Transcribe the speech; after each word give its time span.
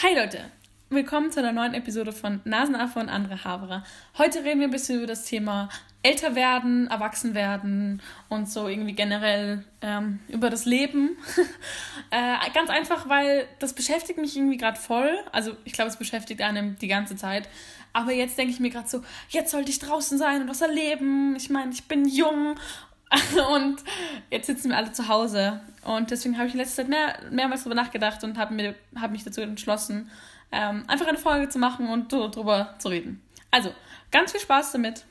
Hi 0.00 0.14
Leute, 0.14 0.38
willkommen 0.90 1.32
zu 1.32 1.40
einer 1.40 1.50
neuen 1.50 1.74
Episode 1.74 2.12
von 2.12 2.40
Nasenaffe 2.44 3.00
und 3.00 3.08
andere 3.08 3.42
Haberer. 3.42 3.82
Heute 4.16 4.44
reden 4.44 4.60
wir 4.60 4.68
ein 4.68 4.70
bisschen 4.70 4.98
über 4.98 5.08
das 5.08 5.24
Thema 5.24 5.70
älter 6.04 6.36
werden, 6.36 6.86
erwachsen 6.86 7.34
werden 7.34 8.00
und 8.28 8.48
so 8.48 8.68
irgendwie 8.68 8.92
generell 8.92 9.64
ähm, 9.82 10.20
über 10.28 10.50
das 10.50 10.66
Leben. 10.66 11.16
äh, 12.10 12.36
ganz 12.54 12.70
einfach, 12.70 13.08
weil 13.08 13.48
das 13.58 13.72
beschäftigt 13.72 14.20
mich 14.20 14.36
irgendwie 14.36 14.56
gerade 14.56 14.78
voll. 14.78 15.10
Also 15.32 15.56
ich 15.64 15.72
glaube, 15.72 15.90
es 15.90 15.96
beschäftigt 15.96 16.42
einem 16.42 16.78
die 16.78 16.86
ganze 16.86 17.16
Zeit. 17.16 17.48
Aber 17.92 18.12
jetzt 18.12 18.38
denke 18.38 18.52
ich 18.52 18.60
mir 18.60 18.70
gerade 18.70 18.88
so, 18.88 19.02
jetzt 19.30 19.50
sollte 19.50 19.72
ich 19.72 19.80
draußen 19.80 20.16
sein 20.16 20.42
und 20.42 20.48
was 20.48 20.60
erleben. 20.60 21.34
Ich 21.34 21.50
meine, 21.50 21.72
ich 21.72 21.88
bin 21.88 22.06
jung 22.06 22.54
und 23.54 23.82
jetzt 24.30 24.46
sitzen 24.46 24.70
wir 24.70 24.76
alle 24.76 24.92
zu 24.92 25.08
Hause. 25.08 25.60
Und 25.84 26.10
deswegen 26.10 26.36
habe 26.36 26.48
ich 26.48 26.54
in 26.54 26.60
letzter 26.60 26.82
Zeit 26.82 26.88
mehr, 26.88 27.18
mehrmals 27.30 27.62
darüber 27.62 27.80
nachgedacht 27.80 28.22
und 28.24 28.38
habe 28.38 28.74
hab 29.00 29.10
mich 29.10 29.24
dazu 29.24 29.40
entschlossen, 29.40 30.10
ähm, 30.52 30.84
einfach 30.86 31.06
eine 31.06 31.18
Folge 31.18 31.48
zu 31.48 31.58
machen 31.58 31.88
und 31.88 32.10
so 32.10 32.28
drüber 32.28 32.74
zu 32.78 32.88
reden. 32.88 33.22
Also, 33.50 33.74
ganz 34.10 34.32
viel 34.32 34.40
Spaß 34.40 34.72
damit. 34.72 35.04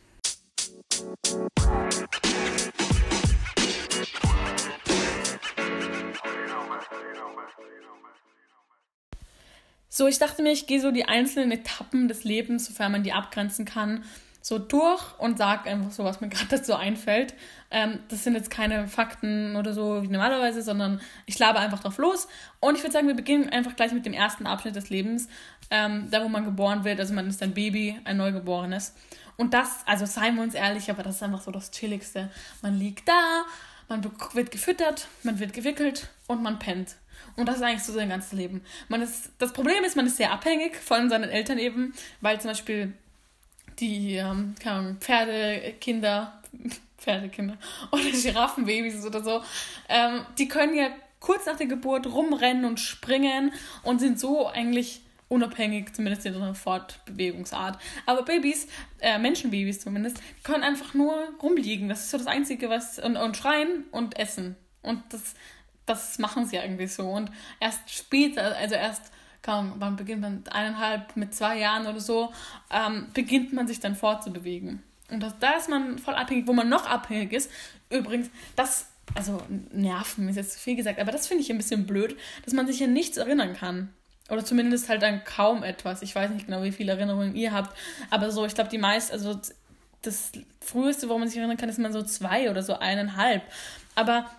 So, 9.90 10.06
ich 10.06 10.20
dachte 10.20 10.44
mir, 10.44 10.52
ich 10.52 10.68
gehe 10.68 10.80
so 10.80 10.92
die 10.92 11.06
einzelnen 11.06 11.52
Etappen 11.52 12.08
des 12.08 12.24
Lebens, 12.24 12.68
sofern 12.68 12.92
man 12.92 13.02
die 13.02 13.14
abgrenzen 13.14 13.66
kann, 13.66 14.04
so 14.48 14.60
durch 14.60 15.04
und 15.20 15.38
sage 15.38 15.70
einfach 15.70 15.92
so, 15.92 16.06
was 16.06 16.22
mir 16.22 16.30
gerade 16.30 16.48
dazu 16.48 16.74
einfällt. 16.74 17.34
Ähm, 17.70 18.00
das 18.08 18.24
sind 18.24 18.34
jetzt 18.34 18.50
keine 18.50 18.88
Fakten 18.88 19.58
oder 19.58 19.74
so 19.74 20.02
wie 20.02 20.08
normalerweise, 20.08 20.62
sondern 20.62 21.02
ich 21.26 21.38
labe 21.38 21.60
einfach 21.60 21.82
drauf 21.82 21.98
los. 21.98 22.30
Und 22.62 22.78
ich 22.78 22.82
würde 22.82 22.94
sagen, 22.94 23.10
wir 23.10 23.16
beginnen 23.16 23.50
einfach 23.50 23.76
gleich 23.76 23.92
mit 23.92 24.06
dem 24.06 24.14
ersten 24.14 24.48
Abschnitt 24.48 24.78
des 24.78 24.90
Lebens, 24.90 25.28
ähm, 25.70 26.08
da 26.12 26.24
wo 26.24 26.30
man 26.30 26.46
geboren 26.46 26.86
wird. 26.86 26.98
Also 26.98 27.14
man 27.14 27.28
ist 27.28 27.44
ein 27.44 27.54
Baby, 27.54 28.00
ein 28.06 28.16
Neugeborenes. 28.16 28.96
Und 29.36 29.54
das, 29.54 29.82
also 29.86 30.06
seien 30.06 30.36
wir 30.38 30.44
uns 30.44 30.54
ehrlich, 30.54 30.90
aber 30.90 31.04
das 31.04 31.18
ist 31.18 31.24
einfach 31.24 31.42
so 31.42 31.52
das 31.52 31.70
Chilligste. 31.72 32.30
Man 32.62 32.80
liegt 32.80 33.10
da, 33.10 33.44
man 33.90 34.02
wird 34.32 34.52
gefüttert, 34.52 35.10
man 35.24 35.40
wird 35.40 35.52
gewickelt 35.52 36.08
und 36.28 36.42
man 36.42 36.58
pennt. 36.58 36.96
Und 37.36 37.50
das 37.50 37.58
ist 37.58 37.64
eigentlich 37.64 37.84
so 37.84 37.92
sein 37.92 38.08
ganzes 38.08 38.32
Leben. 38.32 38.62
Man 38.88 39.02
ist, 39.02 39.30
das 39.40 39.52
Problem 39.52 39.84
ist, 39.84 39.98
man 39.98 40.08
ist 40.08 40.16
sehr 40.16 40.32
abhängig 40.32 40.78
von 40.78 41.10
seinen 41.10 41.30
Eltern 41.30 41.58
eben, 41.58 41.94
weil 42.22 42.40
zum 42.40 42.52
Beispiel 42.52 42.94
die 43.80 44.16
ähm, 44.16 44.56
Pferdekinder, 45.00 46.42
Pferdekinder 46.98 47.58
oder 47.92 48.04
Giraffenbabys 48.04 49.06
oder 49.06 49.24
so, 49.24 49.42
ähm, 49.90 50.26
die 50.38 50.48
können 50.48 50.76
ja 50.76 50.90
kurz 51.20 51.46
nach 51.46 51.58
der 51.58 51.68
Geburt 51.68 52.08
rumrennen 52.08 52.66
und 52.66 52.80
springen 52.80 53.52
und 53.84 54.00
sind 54.00 54.20
so 54.20 54.48
eigentlich 54.48 55.02
unabhängig, 55.30 55.94
zumindest 55.94 56.26
in 56.26 56.34
ihrer 56.34 56.56
Fortbewegungsart. 56.56 57.80
Aber 58.06 58.24
Babys, 58.24 58.68
äh, 59.00 59.18
Menschenbabys 59.18 59.82
zumindest, 59.82 60.18
können 60.44 60.64
einfach 60.64 60.94
nur 60.94 61.16
rumliegen. 61.42 61.90
Das 61.90 62.02
ist 62.02 62.12
so 62.12 62.18
das 62.18 62.28
Einzige, 62.28 62.70
was. 62.70 63.00
Und, 63.00 63.18
und 63.18 63.36
schreien 63.36 63.86
und 63.92 64.18
essen. 64.18 64.56
Und 64.82 65.02
das, 65.10 65.36
das 65.86 66.18
machen 66.20 66.46
sie 66.46 66.60
eigentlich 66.60 66.94
so. 66.94 67.10
Und 67.10 67.30
erst 67.60 67.94
später, 67.94 68.56
also 68.56 68.76
erst 68.76 69.12
kaum, 69.48 69.76
wann 69.80 69.96
beginnt 69.96 70.22
man, 70.22 70.44
eineinhalb, 70.52 71.16
mit 71.16 71.34
zwei 71.34 71.58
Jahren 71.58 71.88
oder 71.88 72.02
so, 72.02 72.34
ähm, 72.70 73.08
beginnt 73.14 73.54
man 73.54 73.66
sich 73.66 73.80
dann 73.80 73.96
fortzubewegen. 73.96 74.84
Und 75.10 75.24
das, 75.24 75.40
da 75.40 75.52
ist 75.52 75.70
man 75.70 75.98
voll 76.00 76.16
abhängig, 76.16 76.48
wo 76.48 76.54
man 76.54 76.68
noch 76.68 76.86
abhängig 76.86 77.32
ist. 77.32 77.50
Übrigens, 77.90 78.30
das, 78.58 78.88
also 79.16 79.42
Nerven 79.72 80.28
ist 80.28 80.36
jetzt 80.36 80.60
viel 80.60 80.76
gesagt, 80.76 81.00
aber 81.00 81.14
das 81.14 81.28
finde 81.28 81.44
ich 81.44 81.50
ein 81.50 81.58
bisschen 81.58 81.88
blöd, 81.88 82.18
dass 82.44 82.54
man 82.54 82.68
sich 82.68 82.84
an 82.84 82.92
nichts 82.92 83.16
erinnern 83.16 83.56
kann. 83.56 83.94
Oder 84.30 84.44
zumindest 84.44 84.90
halt 84.90 85.02
an 85.06 85.24
kaum 85.24 85.64
etwas. 85.64 86.02
Ich 86.02 86.14
weiß 86.14 86.30
nicht 86.32 86.48
genau, 86.48 86.64
wie 86.64 86.74
viele 86.74 86.92
Erinnerungen 86.92 87.34
ihr 87.34 87.54
habt, 87.54 87.74
aber 88.10 88.32
so, 88.32 88.46
ich 88.46 88.54
glaube, 88.54 88.70
die 88.70 88.78
meisten, 88.78 89.14
also 89.14 89.40
das 90.02 90.34
früheste, 90.60 91.08
woran 91.08 91.22
man 91.22 91.30
sich 91.30 91.38
erinnern 91.38 91.56
kann, 91.56 91.70
ist 91.70 91.80
man 91.80 91.94
so 91.94 92.04
zwei 92.04 92.52
oder 92.52 92.64
so 92.64 92.78
eineinhalb. 92.78 93.44
Aber 93.96 94.30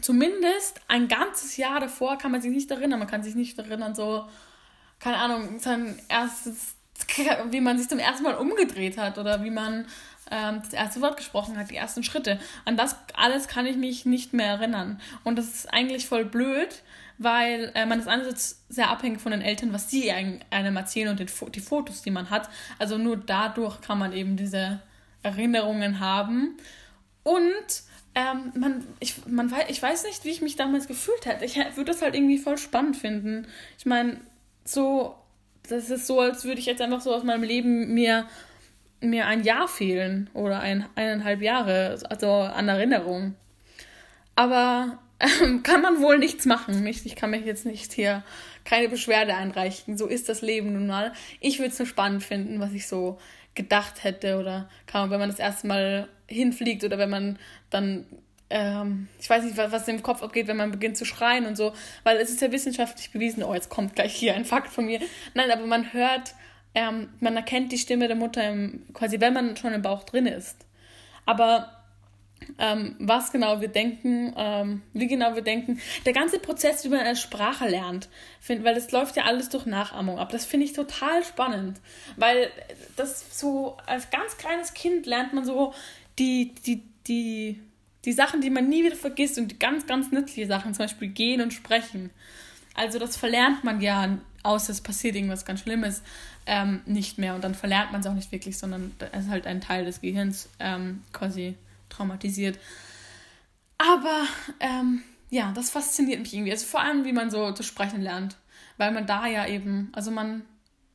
zumindest 0.00 0.80
ein 0.88 1.08
ganzes 1.08 1.56
Jahr 1.56 1.80
davor 1.80 2.18
kann 2.18 2.32
man 2.32 2.40
sich 2.40 2.50
nicht 2.50 2.70
erinnern. 2.70 2.98
Man 2.98 3.08
kann 3.08 3.22
sich 3.22 3.34
nicht 3.34 3.58
erinnern, 3.58 3.94
so, 3.94 4.26
keine 4.98 5.18
Ahnung, 5.18 5.58
sein 5.58 6.00
erstes, 6.08 6.74
wie 7.50 7.60
man 7.60 7.78
sich 7.78 7.88
zum 7.88 7.98
ersten 7.98 8.22
Mal 8.22 8.34
umgedreht 8.34 8.98
hat 8.98 9.18
oder 9.18 9.44
wie 9.44 9.50
man 9.50 9.86
ähm, 10.30 10.60
das 10.62 10.72
erste 10.72 11.00
Wort 11.00 11.16
gesprochen 11.16 11.58
hat, 11.58 11.70
die 11.70 11.76
ersten 11.76 12.02
Schritte. 12.02 12.38
An 12.64 12.76
das 12.76 12.96
alles 13.14 13.48
kann 13.48 13.66
ich 13.66 13.76
mich 13.76 14.06
nicht 14.06 14.32
mehr 14.32 14.46
erinnern. 14.46 15.00
Und 15.24 15.36
das 15.36 15.46
ist 15.46 15.72
eigentlich 15.72 16.06
voll 16.06 16.24
blöd, 16.24 16.82
weil 17.18 17.72
äh, 17.74 17.84
man 17.86 18.00
ist 18.00 18.08
einerseits 18.08 18.64
sehr 18.68 18.90
abhängig 18.90 19.20
von 19.20 19.32
den 19.32 19.42
Eltern, 19.42 19.72
was 19.72 19.90
sie 19.90 20.10
einem 20.10 20.76
erzählen 20.76 21.08
und 21.08 21.20
den, 21.20 21.28
die 21.52 21.60
Fotos, 21.60 22.02
die 22.02 22.10
man 22.10 22.30
hat. 22.30 22.48
Also 22.78 22.96
nur 22.96 23.16
dadurch 23.16 23.80
kann 23.80 23.98
man 23.98 24.12
eben 24.12 24.36
diese 24.36 24.80
Erinnerungen 25.22 26.00
haben. 26.00 26.56
Und 27.22 27.82
ähm, 28.14 28.52
man, 28.54 28.86
ich, 28.98 29.26
man 29.26 29.50
weiß, 29.50 29.66
ich 29.68 29.82
weiß 29.82 30.04
nicht, 30.04 30.24
wie 30.24 30.30
ich 30.30 30.42
mich 30.42 30.56
damals 30.56 30.88
gefühlt 30.88 31.26
hätte. 31.26 31.44
Ich 31.44 31.56
würde 31.56 31.92
das 31.92 32.02
halt 32.02 32.14
irgendwie 32.14 32.38
voll 32.38 32.58
spannend 32.58 32.96
finden. 32.96 33.46
Ich 33.78 33.86
meine, 33.86 34.20
so, 34.64 35.14
das 35.68 35.90
ist 35.90 36.06
so, 36.06 36.20
als 36.20 36.44
würde 36.44 36.60
ich 36.60 36.66
jetzt 36.66 36.82
einfach 36.82 37.00
so 37.00 37.14
aus 37.14 37.22
meinem 37.22 37.44
Leben 37.44 37.94
mir, 37.94 38.26
mir 39.00 39.26
ein 39.26 39.44
Jahr 39.44 39.68
fehlen 39.68 40.28
oder 40.34 40.60
ein, 40.60 40.86
eineinhalb 40.96 41.40
Jahre, 41.40 41.98
also 42.08 42.30
an 42.30 42.68
Erinnerung. 42.68 43.34
Aber 44.34 44.98
ähm, 45.20 45.62
kann 45.62 45.82
man 45.82 46.00
wohl 46.00 46.18
nichts 46.18 46.46
machen. 46.46 46.84
Ich, 46.86 47.06
ich 47.06 47.14
kann 47.14 47.30
mich 47.30 47.44
jetzt 47.44 47.66
nicht 47.66 47.92
hier 47.92 48.24
keine 48.64 48.88
Beschwerde 48.88 49.34
einreichen. 49.34 49.96
So 49.96 50.06
ist 50.06 50.28
das 50.28 50.42
Leben 50.42 50.72
nun 50.72 50.86
mal. 50.86 51.12
Ich 51.38 51.58
würde 51.58 51.70
es 51.70 51.78
nur 51.78 51.86
spannend 51.86 52.24
finden, 52.24 52.58
was 52.58 52.72
ich 52.72 52.88
so 52.88 53.18
gedacht 53.54 54.04
hätte 54.04 54.38
oder 54.38 54.68
kann 54.86 55.10
wenn 55.10 55.18
man 55.18 55.28
das 55.28 55.38
erste 55.38 55.66
Mal 55.66 56.08
hinfliegt 56.30 56.84
oder 56.84 56.98
wenn 56.98 57.10
man 57.10 57.38
dann 57.70 58.06
ähm, 58.50 59.08
ich 59.20 59.30
weiß 59.30 59.44
nicht, 59.44 59.56
was, 59.56 59.86
im 59.86 60.02
Kopf 60.02 60.22
abgeht, 60.22 60.48
wenn 60.48 60.56
man 60.56 60.72
beginnt 60.72 60.96
zu 60.96 61.04
schreien 61.04 61.46
und 61.46 61.56
so, 61.56 61.72
weil 62.02 62.16
es 62.16 62.30
ist 62.30 62.40
ja 62.40 62.50
wissenschaftlich 62.50 63.12
bewiesen, 63.12 63.44
oh, 63.44 63.54
jetzt 63.54 63.70
kommt 63.70 63.94
gleich 63.94 64.14
hier 64.14 64.34
ein 64.34 64.44
Fakt 64.44 64.72
von 64.72 64.86
mir. 64.86 65.00
Nein, 65.34 65.50
aber 65.52 65.66
man 65.66 65.92
hört, 65.92 66.34
ähm, 66.74 67.10
man 67.20 67.36
erkennt 67.36 67.70
die 67.70 67.78
Stimme 67.78 68.08
der 68.08 68.16
Mutter 68.16 68.48
im, 68.50 68.82
quasi, 68.92 69.20
wenn 69.20 69.34
man 69.34 69.56
schon 69.56 69.72
im 69.72 69.82
Bauch 69.82 70.02
drin 70.02 70.26
ist. 70.26 70.66
Aber 71.26 71.70
ähm, 72.58 72.96
was 72.98 73.32
genau 73.32 73.60
wir 73.60 73.68
denken, 73.68 74.32
ähm, 74.36 74.82
wie 74.92 75.06
genau 75.06 75.34
wir 75.34 75.42
denken. 75.42 75.80
Der 76.06 76.12
ganze 76.12 76.38
Prozess, 76.38 76.84
wie 76.84 76.88
man 76.88 77.00
eine 77.00 77.16
Sprache 77.16 77.68
lernt, 77.68 78.08
find, 78.40 78.64
weil 78.64 78.74
das 78.74 78.90
läuft 78.92 79.16
ja 79.16 79.24
alles 79.24 79.48
durch 79.48 79.66
Nachahmung 79.66 80.18
ab. 80.18 80.30
Das 80.30 80.44
finde 80.44 80.66
ich 80.66 80.72
total 80.72 81.24
spannend, 81.24 81.80
weil 82.16 82.50
das 82.96 83.38
so 83.38 83.76
als 83.86 84.10
ganz 84.10 84.36
kleines 84.38 84.74
Kind 84.74 85.06
lernt 85.06 85.32
man 85.32 85.44
so 85.44 85.74
die, 86.20 86.54
die, 86.66 86.82
die, 87.06 87.60
die 88.04 88.12
Sachen, 88.12 88.40
die 88.40 88.50
man 88.50 88.68
nie 88.68 88.84
wieder 88.84 88.96
vergisst 88.96 89.38
und 89.38 89.48
die 89.48 89.58
ganz, 89.58 89.86
ganz 89.86 90.12
nützliche 90.12 90.46
Sachen, 90.46 90.74
zum 90.74 90.84
Beispiel 90.84 91.08
gehen 91.08 91.40
und 91.40 91.52
sprechen. 91.52 92.10
Also 92.74 92.98
das 92.98 93.16
verlernt 93.16 93.64
man 93.64 93.80
ja, 93.80 94.18
außer 94.42 94.70
es 94.70 94.80
passiert 94.80 95.16
irgendwas 95.16 95.44
ganz 95.44 95.60
Schlimmes, 95.60 96.02
ähm, 96.46 96.82
nicht 96.86 97.18
mehr. 97.18 97.34
Und 97.34 97.42
dann 97.42 97.54
verlernt 97.54 97.90
man 97.90 98.00
es 98.00 98.06
auch 98.06 98.14
nicht 98.14 98.30
wirklich, 98.30 98.56
sondern 98.56 98.94
es 99.12 99.24
ist 99.24 99.30
halt 99.30 99.46
ein 99.46 99.60
Teil 99.60 99.84
des 99.84 100.00
Gehirns 100.00 100.48
ähm, 100.60 101.02
quasi 101.12 101.56
traumatisiert. 101.88 102.58
Aber 103.78 104.24
ähm, 104.60 105.02
ja, 105.30 105.52
das 105.52 105.70
fasziniert 105.70 106.20
mich 106.20 106.34
irgendwie. 106.34 106.52
Also 106.52 106.66
vor 106.66 106.80
allem, 106.80 107.04
wie 107.04 107.12
man 107.12 107.30
so 107.30 107.52
zu 107.52 107.62
sprechen 107.62 108.02
lernt. 108.02 108.36
Weil 108.76 108.92
man 108.92 109.06
da 109.06 109.26
ja 109.26 109.46
eben, 109.46 109.90
also 109.92 110.10
man 110.10 110.42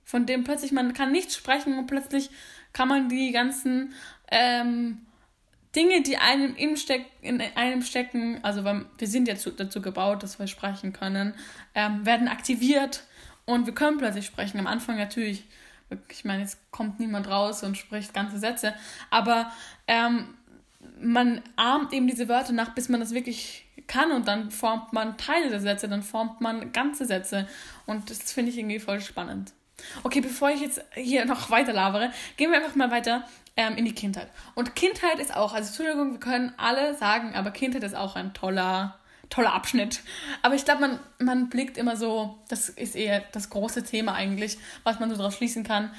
von 0.03 0.25
dem 0.25 0.43
plötzlich, 0.43 0.71
man 0.71 0.93
kann 0.93 1.11
nicht 1.11 1.33
sprechen 1.33 1.77
und 1.77 1.87
plötzlich 1.87 2.29
kann 2.73 2.87
man 2.87 3.09
die 3.09 3.31
ganzen 3.31 3.93
ähm, 4.31 4.99
Dinge, 5.75 6.01
die 6.01 6.17
einem 6.17 6.55
im 6.55 6.77
Steck, 6.77 7.05
in 7.21 7.41
einem 7.41 7.81
stecken, 7.81 8.39
also 8.43 8.63
wir 8.63 9.07
sind 9.07 9.27
ja 9.27 9.33
dazu 9.33 9.81
gebaut, 9.81 10.23
dass 10.23 10.39
wir 10.39 10.47
sprechen 10.47 10.93
können, 10.93 11.33
ähm, 11.73 12.05
werden 12.05 12.27
aktiviert 12.27 13.03
und 13.45 13.65
wir 13.65 13.73
können 13.73 13.97
plötzlich 13.97 14.25
sprechen. 14.25 14.59
Am 14.59 14.67
Anfang 14.67 14.97
natürlich, 14.97 15.43
ich 16.09 16.25
meine, 16.25 16.43
es 16.43 16.57
kommt 16.71 16.99
niemand 16.99 17.27
raus 17.27 17.63
und 17.63 17.77
spricht 17.77 18.13
ganze 18.13 18.39
Sätze, 18.39 18.73
aber 19.09 19.51
ähm, 19.87 20.35
man 21.01 21.41
ahmt 21.55 21.93
eben 21.93 22.07
diese 22.07 22.29
Wörter 22.29 22.53
nach, 22.53 22.73
bis 22.73 22.89
man 22.89 22.99
das 22.99 23.13
wirklich 23.13 23.65
kann 23.87 24.11
und 24.11 24.27
dann 24.27 24.51
formt 24.51 24.93
man 24.93 25.17
Teile 25.17 25.49
der 25.49 25.59
Sätze, 25.59 25.87
dann 25.87 26.03
formt 26.03 26.41
man 26.41 26.71
ganze 26.71 27.05
Sätze 27.05 27.47
und 27.85 28.09
das 28.09 28.31
finde 28.31 28.51
ich 28.51 28.57
irgendwie 28.57 28.79
voll 28.79 29.01
spannend. 29.01 29.53
Okay, 30.03 30.21
bevor 30.21 30.49
ich 30.49 30.61
jetzt 30.61 30.81
hier 30.93 31.25
noch 31.25 31.49
weiter 31.49 31.73
labere, 31.73 32.11
gehen 32.37 32.51
wir 32.51 32.57
einfach 32.57 32.75
mal 32.75 32.91
weiter 32.91 33.25
ähm, 33.57 33.77
in 33.77 33.85
die 33.85 33.95
Kindheit. 33.95 34.29
Und 34.53 34.75
Kindheit 34.75 35.19
ist 35.19 35.35
auch, 35.35 35.53
also 35.53 35.67
Entschuldigung, 35.67 36.11
wir 36.11 36.19
können 36.19 36.53
alle 36.57 36.95
sagen, 36.95 37.35
aber 37.35 37.51
Kindheit 37.51 37.83
ist 37.83 37.95
auch 37.95 38.15
ein 38.15 38.33
toller, 38.33 38.99
toller 39.29 39.53
Abschnitt. 39.53 40.01
Aber 40.41 40.55
ich 40.55 40.65
glaube, 40.65 40.81
man, 40.81 40.99
man 41.19 41.49
blickt 41.49 41.77
immer 41.77 41.95
so, 41.95 42.37
das 42.49 42.69
ist 42.69 42.95
eher 42.95 43.23
das 43.31 43.49
große 43.49 43.83
Thema 43.83 44.13
eigentlich, 44.13 44.57
was 44.83 44.99
man 44.99 45.09
so 45.09 45.15
daraus 45.15 45.35
schließen 45.35 45.63
kann. 45.63 45.91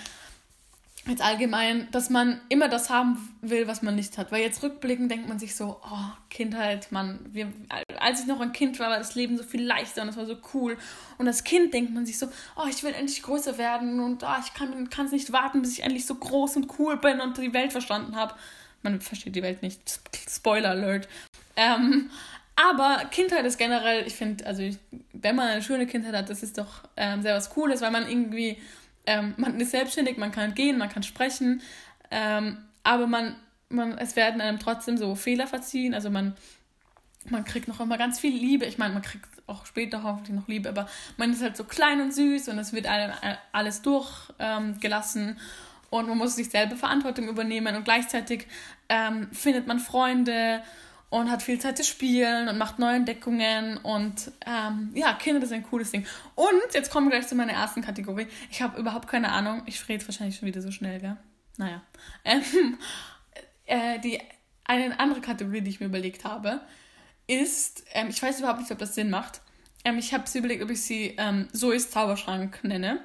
Jetzt 1.07 1.23
allgemein, 1.23 1.89
dass 1.93 2.11
man 2.11 2.41
immer 2.49 2.69
das 2.69 2.91
haben 2.91 3.35
will, 3.41 3.69
was 3.69 3.83
man 3.83 3.95
nicht 3.95 4.19
hat. 4.19 4.33
Weil 4.33 4.43
jetzt 4.43 4.63
rückblickend 4.63 5.11
denkt 5.11 5.29
man 5.29 5.39
sich 5.39 5.55
so, 5.55 5.81
oh, 5.83 6.13
Kindheit, 6.31 6.91
Mann, 6.91 7.21
wir, 7.31 7.53
als 7.99 8.21
ich 8.21 8.27
noch 8.27 8.41
ein 8.41 8.53
Kind 8.53 8.79
war, 8.79 8.91
war 8.91 8.99
das 8.99 9.15
Leben 9.15 9.37
so 9.37 9.45
viel 9.45 9.65
leichter 9.65 10.03
und 10.03 10.09
das 10.09 10.17
war 10.17 10.27
so 10.27 10.37
cool. 10.55 10.77
Und 11.19 11.27
als 11.27 11.45
Kind 11.45 11.73
denkt 11.73 11.95
man 11.95 12.07
sich 12.07 12.19
so, 12.19 12.27
oh, 12.57 12.67
ich 12.69 12.83
will 12.83 12.93
endlich 12.93 13.23
größer 13.23 13.59
werden 13.59 14.01
und 14.01 14.23
oh, 14.23 14.37
ich 14.45 14.55
kann 14.55 15.07
es 15.07 15.13
nicht 15.13 15.33
warten, 15.33 15.63
bis 15.63 15.73
ich 15.73 15.85
endlich 15.85 16.07
so 16.07 16.15
groß 16.15 16.57
und 16.57 16.79
cool 16.79 16.97
bin 16.97 17.21
und 17.21 17.39
die 17.39 17.55
Welt 17.55 17.73
verstanden 17.73 18.17
habe. 18.17 18.35
Man 18.83 19.01
versteht 19.01 19.37
die 19.37 19.43
Welt 19.43 19.63
nicht. 19.63 19.81
Spoiler 20.29 20.71
Alert. 20.71 21.09
Ähm, 21.57 22.11
aber 22.57 23.05
Kindheit 23.11 23.45
ist 23.45 23.59
generell, 23.59 24.07
ich 24.07 24.15
finde, 24.15 24.47
also 24.47 24.63
ich, 24.63 24.79
wenn 25.13 25.37
man 25.37 25.49
eine 25.49 25.63
schöne 25.63 25.87
Kindheit 25.87 26.15
hat, 26.15 26.31
das 26.31 26.43
ist 26.43 26.57
doch 26.57 26.83
ähm, 26.97 27.23
sehr 27.23 27.35
was 27.35 27.51
Cooles, 27.51 27.83
weil 27.83 27.91
man 27.91 28.09
irgendwie 28.09 28.59
ähm, 29.07 29.35
man 29.37 29.59
ist 29.61 29.71
selbstständig, 29.71 30.17
man 30.19 30.33
kann 30.33 30.55
gehen, 30.55 30.79
man 30.79 30.89
kann 30.89 31.03
sprechen, 31.03 31.63
ähm, 32.11 32.59
aber 32.83 33.07
man, 33.07 33.37
man, 33.69 33.99
es 33.99 34.17
werden 34.17 34.41
einem 34.41 34.59
trotzdem 34.59 34.97
so 34.97 35.15
Fehler 35.15 35.47
verziehen. 35.47 35.95
Also 35.95 36.11
man, 36.11 36.37
man 37.29 37.45
kriegt 37.45 37.69
noch 37.69 37.81
immer 37.81 37.99
ganz 37.99 38.21
viel 38.21 38.35
Liebe. 38.37 38.65
Ich 38.67 38.79
meine, 38.79 38.95
man 38.95 39.03
kriegt 39.03 39.27
auch 39.47 39.67
später 39.67 40.03
hoffentlich 40.03 40.37
noch 40.37 40.49
Liebe, 40.49 40.69
aber 40.69 40.89
man 41.17 41.33
ist 41.33 41.43
halt 41.43 41.57
so 41.57 41.65
klein 41.65 42.01
und 42.01 42.15
süß 42.15 42.49
und 42.49 42.59
es 42.59 42.73
wird 42.73 42.87
einem 42.87 43.13
alles 43.53 43.83
durchgelassen. 43.83 45.29
Ähm, 45.29 45.37
und 45.89 46.09
man 46.09 46.19
muss 46.19 46.37
sich 46.37 46.51
selber 46.51 46.77
Verantwortung 46.77 47.29
übernehmen 47.29 47.77
und 47.77 47.85
gleichzeitig 47.85 48.47
ähm, 48.89 49.29
findet 49.33 49.67
man 49.67 49.79
Freunde 49.79 50.63
und 51.09 51.31
hat 51.31 51.43
viel 51.43 51.59
Zeit 51.59 51.77
zu 51.77 51.85
spielen 51.85 52.49
und 52.49 52.59
macht 52.59 52.79
neue 52.79 52.97
Entdeckungen 52.97 53.79
und 53.79 54.33
ähm, 54.45 54.91
ja, 54.95 55.13
Kinder, 55.15 55.41
das 55.41 55.51
ist 55.51 55.57
ein 55.57 55.63
cooles 55.63 55.91
Ding. 55.91 56.05
Und 56.35 56.75
jetzt 56.75 56.91
kommen 56.91 57.07
wir 57.07 57.17
gleich 57.17 57.29
zu 57.29 57.35
meiner 57.35 57.53
ersten 57.53 57.83
Kategorie. 57.83 58.27
Ich 58.51 58.61
habe 58.61 58.79
überhaupt 58.81 59.09
keine 59.09 59.31
Ahnung, 59.33 59.63
ich 59.67 59.89
rede 59.89 60.07
wahrscheinlich 60.07 60.37
schon 60.37 60.49
wieder 60.49 60.61
so 60.61 60.71
schnell, 60.71 61.01
gell? 61.01 61.17
Naja. 61.57 61.83
Ähm, 62.25 62.79
äh, 63.67 63.99
die, 64.01 64.21
eine 64.65 64.99
andere 64.99 65.21
Kategorie, 65.21 65.61
die 65.61 65.71
ich 65.71 65.81
mir 65.81 65.87
überlegt 65.87 66.25
habe, 66.25 66.61
ist, 67.27 67.85
ähm, 67.93 68.09
ich 68.09 68.23
weiß 68.23 68.39
überhaupt 68.39 68.61
nicht, 68.61 68.71
ob 68.71 68.79
das 68.79 68.95
Sinn 68.95 69.11
macht. 69.11 69.41
Ähm, 69.85 69.99
ich 69.99 70.13
habe 70.13 70.29
sie 70.29 70.39
überlegt, 70.39 70.63
ob 70.63 70.71
ich 70.71 70.83
sie 70.83 71.15
ähm, 71.19 71.49
Zoes 71.53 71.91
Zauberschrank 71.91 72.63
nenne. 72.63 73.01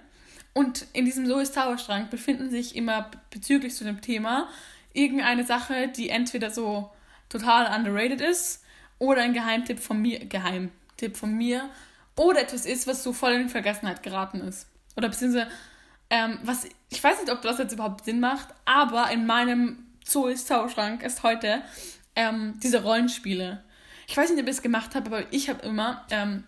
Und 0.53 0.85
in 0.93 1.05
diesem 1.05 1.25
Zoes 1.27 1.51
Zauberschrank 1.51 2.09
befinden 2.09 2.49
sich 2.49 2.75
immer 2.75 3.09
bezüglich 3.29 3.75
zu 3.75 3.83
dem 3.83 4.01
Thema 4.01 4.49
irgendeine 4.93 5.45
Sache, 5.45 5.87
die 5.87 6.09
entweder 6.09 6.51
so 6.51 6.91
total 7.31 7.73
underrated 7.75 8.21
ist 8.21 8.63
oder 8.99 9.21
ein 9.21 9.33
Geheimtipp 9.33 9.79
von 9.79 10.01
mir, 10.01 10.25
Geheimtipp 10.25 11.17
von 11.17 11.33
mir 11.33 11.69
oder 12.15 12.41
etwas 12.41 12.65
ist, 12.65 12.85
was 12.87 13.03
so 13.03 13.13
voll 13.13 13.33
in 13.33 13.49
Vergessenheit 13.49 14.03
geraten 14.03 14.41
ist. 14.41 14.67
Oder 14.95 15.09
beziehungsweise, 15.09 15.49
ähm, 16.09 16.37
was, 16.43 16.67
ich 16.89 17.03
weiß 17.03 17.21
nicht, 17.21 17.31
ob 17.31 17.41
das 17.41 17.57
jetzt 17.57 17.73
überhaupt 17.73 18.05
Sinn 18.05 18.19
macht, 18.19 18.49
aber 18.65 19.09
in 19.11 19.25
meinem 19.25 19.85
Zoo 20.05 20.27
ist 20.27 20.47
Zauberschrank 20.47 21.03
ist 21.03 21.23
heute 21.23 21.61
ähm, 22.15 22.59
diese 22.61 22.83
Rollenspiele. 22.83 23.63
Ich 24.07 24.17
weiß 24.17 24.29
nicht, 24.29 24.41
ob 24.41 24.47
ich 24.47 24.57
es 24.57 24.61
gemacht 24.61 24.93
habe, 24.93 25.07
aber 25.07 25.33
ich 25.33 25.49
habe 25.49 25.65
immer, 25.65 26.05
ähm, 26.09 26.43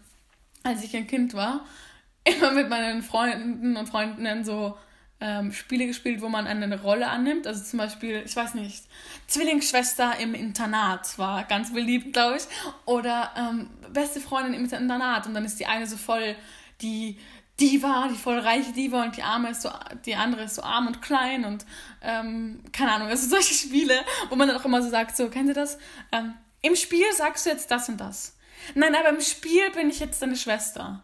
als 0.63 0.83
ich 0.83 0.95
ein 0.95 1.07
Kind 1.07 1.33
war, 1.33 1.65
immer 2.25 2.51
mit 2.51 2.69
meinen 2.69 3.03
Freunden 3.03 3.77
und 3.77 3.87
Freundinnen 3.87 4.43
so 4.43 4.77
ähm, 5.23 5.53
Spiele 5.53 5.87
gespielt, 5.87 6.21
wo 6.21 6.27
man 6.27 6.47
eine 6.47 6.81
Rolle 6.81 7.07
annimmt. 7.07 7.47
Also 7.47 7.63
zum 7.63 7.79
Beispiel, 7.79 8.23
ich 8.25 8.35
weiß 8.35 8.55
nicht, 8.55 8.83
Zwillingsschwester 9.27 10.19
im 10.19 10.35
Internat 10.35 11.17
war 11.17 11.45
ganz 11.45 11.73
beliebt, 11.73 12.11
glaube 12.11 12.37
ich. 12.37 12.43
Oder 12.85 13.31
ähm, 13.37 13.69
beste 13.93 14.19
Freundin 14.19 14.53
im 14.53 14.65
Internat. 14.65 15.25
Und 15.25 15.33
dann 15.33 15.45
ist 15.45 15.61
die 15.61 15.65
eine 15.65 15.87
so 15.87 15.95
voll 15.95 16.35
die 16.81 17.17
Diva, 17.57 18.09
die 18.11 18.17
voll 18.17 18.39
reiche 18.39 18.73
Diva 18.73 19.03
und 19.03 19.15
die 19.15 19.23
arme 19.23 19.51
ist 19.51 19.61
so, 19.61 19.69
die 20.05 20.15
andere 20.15 20.43
ist 20.43 20.55
so 20.55 20.63
arm 20.63 20.87
und 20.87 21.01
klein 21.01 21.45
und 21.45 21.65
ähm, 22.01 22.63
keine 22.73 22.91
Ahnung, 22.93 23.07
also 23.09 23.27
solche 23.29 23.53
Spiele, 23.53 23.93
wo 24.29 24.35
man 24.35 24.47
dann 24.47 24.57
auch 24.57 24.65
immer 24.65 24.81
so 24.81 24.89
sagt, 24.89 25.15
so, 25.15 25.29
kennen 25.29 25.47
Sie 25.47 25.53
das? 25.53 25.77
Ähm, 26.11 26.33
Im 26.61 26.75
Spiel 26.75 27.05
sagst 27.15 27.45
du 27.45 27.51
jetzt 27.51 27.69
das 27.71 27.87
und 27.87 28.01
das. 28.01 28.35
Nein, 28.73 28.95
aber 28.95 29.09
im 29.09 29.21
Spiel 29.21 29.69
bin 29.71 29.89
ich 29.89 29.99
jetzt 29.99 30.21
deine 30.21 30.35
Schwester. 30.35 31.03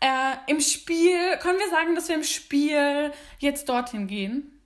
Äh, 0.00 0.50
Im 0.50 0.60
Spiel, 0.60 1.36
können 1.40 1.58
wir 1.58 1.68
sagen, 1.70 1.94
dass 1.94 2.08
wir 2.08 2.16
im 2.16 2.24
Spiel 2.24 3.12
jetzt 3.38 3.68
dorthin 3.68 4.06
gehen? 4.06 4.60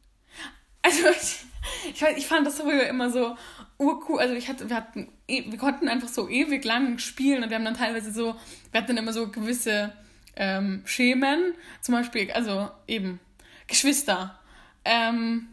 Also, 0.82 1.08
ich, 1.10 1.46
ich, 1.94 2.02
ich 2.16 2.26
fand 2.26 2.46
das 2.46 2.60
früher 2.60 2.86
immer 2.86 3.10
so 3.10 3.36
urcool. 3.78 4.20
Also, 4.20 4.34
ich 4.34 4.48
hatte, 4.48 4.68
wir 4.68 4.76
hatten, 4.76 5.12
e, 5.28 5.50
wir 5.50 5.58
konnten 5.58 5.88
einfach 5.88 6.08
so 6.08 6.28
ewig 6.28 6.64
lang 6.64 6.98
spielen 6.98 7.42
und 7.42 7.50
wir 7.50 7.56
haben 7.56 7.64
dann 7.64 7.76
teilweise 7.76 8.12
so, 8.12 8.34
wir 8.72 8.80
hatten 8.80 8.96
dann 8.96 9.04
immer 9.04 9.12
so 9.12 9.28
gewisse 9.28 9.92
ähm, 10.36 10.82
Schemen. 10.84 11.54
Zum 11.80 11.94
Beispiel, 11.94 12.30
also 12.32 12.70
eben 12.86 13.20
Geschwister. 13.66 14.38
Ähm, 14.84 15.48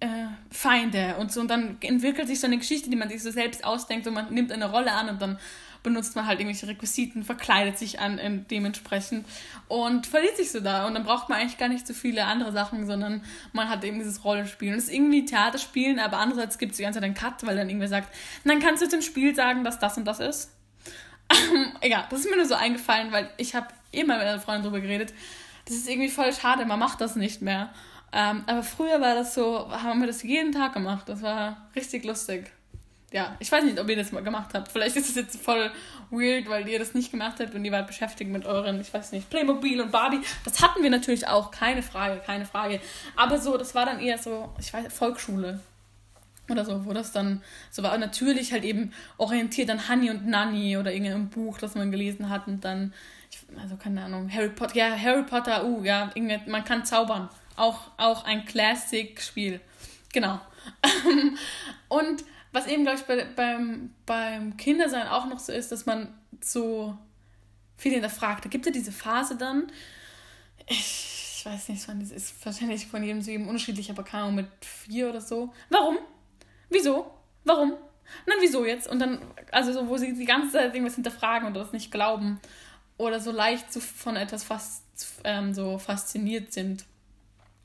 äh, 0.00 0.26
Feinde 0.50 1.16
und 1.18 1.32
so 1.32 1.40
und 1.40 1.48
dann 1.48 1.78
entwickelt 1.80 2.28
sich 2.28 2.40
so 2.40 2.46
eine 2.46 2.58
Geschichte, 2.58 2.90
die 2.90 2.96
man 2.96 3.08
sich 3.08 3.22
so 3.22 3.30
selbst 3.30 3.64
ausdenkt 3.64 4.06
und 4.06 4.14
man 4.14 4.32
nimmt 4.32 4.52
eine 4.52 4.70
Rolle 4.70 4.92
an 4.92 5.08
und 5.08 5.22
dann 5.22 5.38
benutzt 5.82 6.16
man 6.16 6.26
halt 6.26 6.40
irgendwelche 6.40 6.68
Requisiten, 6.68 7.24
verkleidet 7.24 7.78
sich 7.78 8.00
an 8.00 8.18
äh, 8.18 8.30
dementsprechend 8.50 9.26
und 9.68 10.06
verliert 10.06 10.36
sich 10.36 10.50
so 10.50 10.60
da. 10.60 10.86
Und 10.86 10.94
dann 10.94 11.04
braucht 11.04 11.28
man 11.28 11.40
eigentlich 11.40 11.58
gar 11.58 11.68
nicht 11.68 11.86
so 11.86 11.94
viele 11.94 12.24
andere 12.24 12.52
Sachen, 12.52 12.86
sondern 12.86 13.22
man 13.52 13.68
hat 13.68 13.84
eben 13.84 13.98
dieses 13.98 14.24
Rollenspiel. 14.24 14.72
Und 14.72 14.78
es 14.78 14.84
ist 14.84 14.92
irgendwie 14.92 15.24
Theaterspielen, 15.24 15.98
aber 15.98 16.18
andererseits 16.18 16.58
gibt 16.58 16.72
es 16.72 16.76
die 16.76 16.82
ganze 16.82 16.98
Zeit 16.98 17.04
einen 17.04 17.14
Cut, 17.14 17.46
weil 17.46 17.56
dann 17.56 17.68
irgendwer 17.68 17.88
sagt, 17.88 18.14
dann 18.44 18.60
kannst 18.60 18.82
du 18.82 18.88
zum 18.88 19.02
Spiel 19.02 19.34
sagen, 19.34 19.64
dass 19.64 19.78
das 19.78 19.96
und 19.96 20.04
das 20.04 20.20
ist. 20.20 20.50
Egal, 21.80 22.06
das 22.10 22.20
ist 22.20 22.30
mir 22.30 22.36
nur 22.36 22.46
so 22.46 22.54
eingefallen, 22.54 23.12
weil 23.12 23.30
ich 23.36 23.54
habe 23.54 23.68
eh 23.92 24.04
mal 24.04 24.18
mit 24.18 24.26
einer 24.26 24.40
Freundin 24.40 24.64
drüber 24.64 24.80
geredet. 24.80 25.14
Das 25.66 25.76
ist 25.76 25.88
irgendwie 25.88 26.08
voll 26.08 26.32
schade, 26.32 26.64
man 26.66 26.78
macht 26.78 27.00
das 27.00 27.16
nicht 27.16 27.42
mehr. 27.42 27.72
Ähm, 28.12 28.42
aber 28.46 28.64
früher 28.64 29.00
war 29.00 29.14
das 29.14 29.34
so, 29.34 29.70
haben 29.70 30.00
wir 30.00 30.08
das 30.08 30.24
jeden 30.24 30.52
Tag 30.52 30.72
gemacht. 30.74 31.08
Das 31.08 31.22
war 31.22 31.68
richtig 31.76 32.04
lustig 32.04 32.50
ja, 33.12 33.36
ich 33.40 33.50
weiß 33.50 33.64
nicht, 33.64 33.78
ob 33.80 33.88
ihr 33.88 33.96
das 33.96 34.12
mal 34.12 34.22
gemacht 34.22 34.50
habt. 34.54 34.70
Vielleicht 34.70 34.96
ist 34.96 35.08
es 35.08 35.16
jetzt 35.16 35.42
voll 35.42 35.70
weird, 36.10 36.48
weil 36.48 36.68
ihr 36.68 36.78
das 36.78 36.94
nicht 36.94 37.10
gemacht 37.10 37.40
habt 37.40 37.54
und 37.54 37.64
ihr 37.64 37.72
wart 37.72 37.88
beschäftigt 37.88 38.30
mit 38.30 38.46
euren, 38.46 38.80
ich 38.80 38.92
weiß 38.92 39.12
nicht, 39.12 39.28
Playmobil 39.30 39.80
und 39.80 39.90
Barbie. 39.90 40.20
Das 40.44 40.62
hatten 40.62 40.82
wir 40.82 40.90
natürlich 40.90 41.26
auch, 41.26 41.50
keine 41.50 41.82
Frage, 41.82 42.20
keine 42.24 42.44
Frage. 42.44 42.80
Aber 43.16 43.38
so, 43.38 43.56
das 43.56 43.74
war 43.74 43.84
dann 43.84 43.98
eher 43.98 44.18
so, 44.18 44.54
ich 44.58 44.72
weiß, 44.72 44.92
Volksschule 44.92 45.60
oder 46.48 46.64
so, 46.64 46.84
wo 46.84 46.92
das 46.92 47.10
dann 47.10 47.42
so 47.70 47.82
war. 47.82 47.94
Und 47.94 48.00
natürlich 48.00 48.52
halt 48.52 48.64
eben 48.64 48.92
orientiert 49.18 49.70
an 49.70 49.88
Honey 49.88 50.10
und 50.10 50.26
Nanny 50.26 50.76
oder 50.76 50.92
irgendeinem 50.92 51.30
Buch, 51.30 51.58
das 51.58 51.74
man 51.74 51.90
gelesen 51.90 52.28
hat 52.28 52.46
und 52.46 52.64
dann, 52.64 52.92
ich, 53.30 53.38
also 53.60 53.76
keine 53.76 54.04
Ahnung, 54.04 54.30
Harry 54.32 54.50
Potter, 54.50 54.76
ja, 54.76 54.96
Harry 54.96 55.24
Potter, 55.24 55.64
uh, 55.64 55.82
ja, 55.82 56.12
man 56.46 56.64
kann 56.64 56.84
zaubern. 56.84 57.28
Auch, 57.56 57.90
auch 57.96 58.24
ein 58.24 58.44
Classic-Spiel. 58.44 59.60
Genau. 60.12 60.40
und 61.88 62.24
was 62.52 62.66
eben, 62.66 62.84
glaube 62.84 62.98
ich, 62.98 63.04
bei, 63.06 63.24
beim, 63.24 63.94
beim 64.06 64.56
Kindersein 64.56 65.06
auch 65.06 65.26
noch 65.26 65.38
so 65.38 65.52
ist, 65.52 65.70
dass 65.70 65.86
man 65.86 66.12
so 66.40 66.96
viel 67.76 67.92
hinterfragt. 67.92 68.44
Da 68.44 68.48
gibt 68.48 68.66
es 68.66 68.72
ja 68.72 68.72
diese 68.72 68.92
Phase 68.92 69.36
dann, 69.36 69.70
ich, 70.66 71.36
ich 71.36 71.46
weiß 71.46 71.68
nicht, 71.68 71.86
wann 71.88 72.00
das 72.00 72.10
ist, 72.10 72.44
wahrscheinlich 72.44 72.86
von 72.86 73.02
jedem 73.02 73.22
zu 73.22 73.30
jedem 73.30 73.48
unterschiedlich, 73.48 73.90
aber 73.90 74.02
keine 74.02 74.24
Ahnung, 74.24 74.36
mit 74.36 74.48
vier 74.60 75.08
oder 75.10 75.20
so. 75.20 75.52
Warum? 75.68 75.98
Wieso? 76.68 77.10
Warum? 77.44 77.74
Nein, 78.26 78.38
wieso 78.40 78.64
jetzt? 78.64 78.88
Und 78.88 78.98
dann, 78.98 79.20
also 79.52 79.72
so, 79.72 79.88
wo 79.88 79.96
sie 79.96 80.14
die 80.14 80.24
ganze 80.24 80.52
Zeit 80.52 80.74
irgendwas 80.74 80.96
hinterfragen 80.96 81.46
und 81.46 81.54
das 81.54 81.72
nicht 81.72 81.90
glauben 81.90 82.40
oder 82.98 83.20
so 83.20 83.30
leicht 83.30 83.72
so 83.72 83.80
von 83.80 84.16
etwas 84.16 84.44
fast 84.44 84.84
ähm, 85.24 85.54
so 85.54 85.78
fasziniert 85.78 86.52
sind 86.52 86.84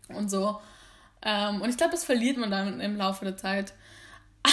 und 0.07 0.29
so. 0.29 0.61
Ähm, 1.21 1.61
und 1.61 1.69
ich 1.69 1.77
glaube, 1.77 1.91
das 1.91 2.05
verliert 2.05 2.37
man 2.37 2.51
dann 2.51 2.79
im 2.79 2.95
Laufe 2.95 3.25
der 3.25 3.35
Zeit. 3.35 3.73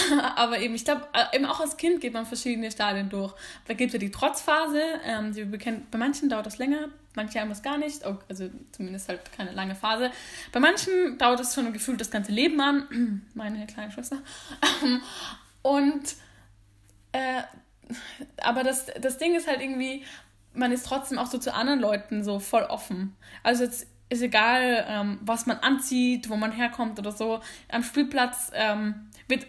aber 0.35 0.59
eben, 0.59 0.75
ich 0.75 0.85
glaube, 0.85 1.07
äh, 1.13 1.35
eben 1.35 1.45
auch 1.45 1.59
als 1.59 1.77
Kind 1.77 2.01
geht 2.01 2.13
man 2.13 2.25
verschiedene 2.25 2.71
Stadien 2.71 3.09
durch. 3.09 3.33
Da 3.67 3.73
gibt 3.73 3.89
es 3.89 3.93
ja 3.93 3.99
die 3.99 4.11
Trotzphase, 4.11 4.81
ähm, 5.05 5.33
die 5.33 5.45
bekennt, 5.45 5.91
bei 5.91 5.97
manchen 5.97 6.29
dauert 6.29 6.45
das 6.45 6.57
länger, 6.57 6.89
manche 7.15 7.39
haben 7.39 7.49
das 7.49 7.61
gar 7.61 7.77
nicht, 7.77 8.03
also 8.03 8.49
zumindest 8.71 9.09
halt 9.09 9.31
keine 9.35 9.51
lange 9.51 9.75
Phase. 9.75 10.11
Bei 10.51 10.59
manchen 10.59 11.17
dauert 11.17 11.39
das 11.39 11.53
schon 11.53 11.71
gefühlt 11.73 12.01
das 12.01 12.11
ganze 12.11 12.31
Leben 12.31 12.59
an, 12.61 13.21
meine 13.33 13.65
kleine 13.67 13.91
Schwester. 13.91 14.17
Und, 15.61 16.15
äh, 17.11 17.41
aber 18.37 18.63
das, 18.63 18.87
das 18.99 19.17
Ding 19.17 19.35
ist 19.35 19.47
halt 19.47 19.61
irgendwie, 19.61 20.03
man 20.53 20.71
ist 20.71 20.85
trotzdem 20.85 21.17
auch 21.17 21.27
so 21.27 21.37
zu 21.37 21.53
anderen 21.53 21.79
Leuten 21.79 22.23
so 22.23 22.39
voll 22.39 22.63
offen. 22.63 23.15
Also 23.43 23.63
jetzt 23.63 23.87
ist 24.09 24.21
egal, 24.21 24.85
ähm, 24.87 25.19
was 25.21 25.45
man 25.45 25.57
anzieht, 25.57 26.29
wo 26.29 26.35
man 26.35 26.51
herkommt 26.51 26.99
oder 26.99 27.11
so. 27.11 27.41
Am 27.69 27.83
Spielplatz 27.83 28.51
ähm, 28.53 29.09
wird 29.27 29.47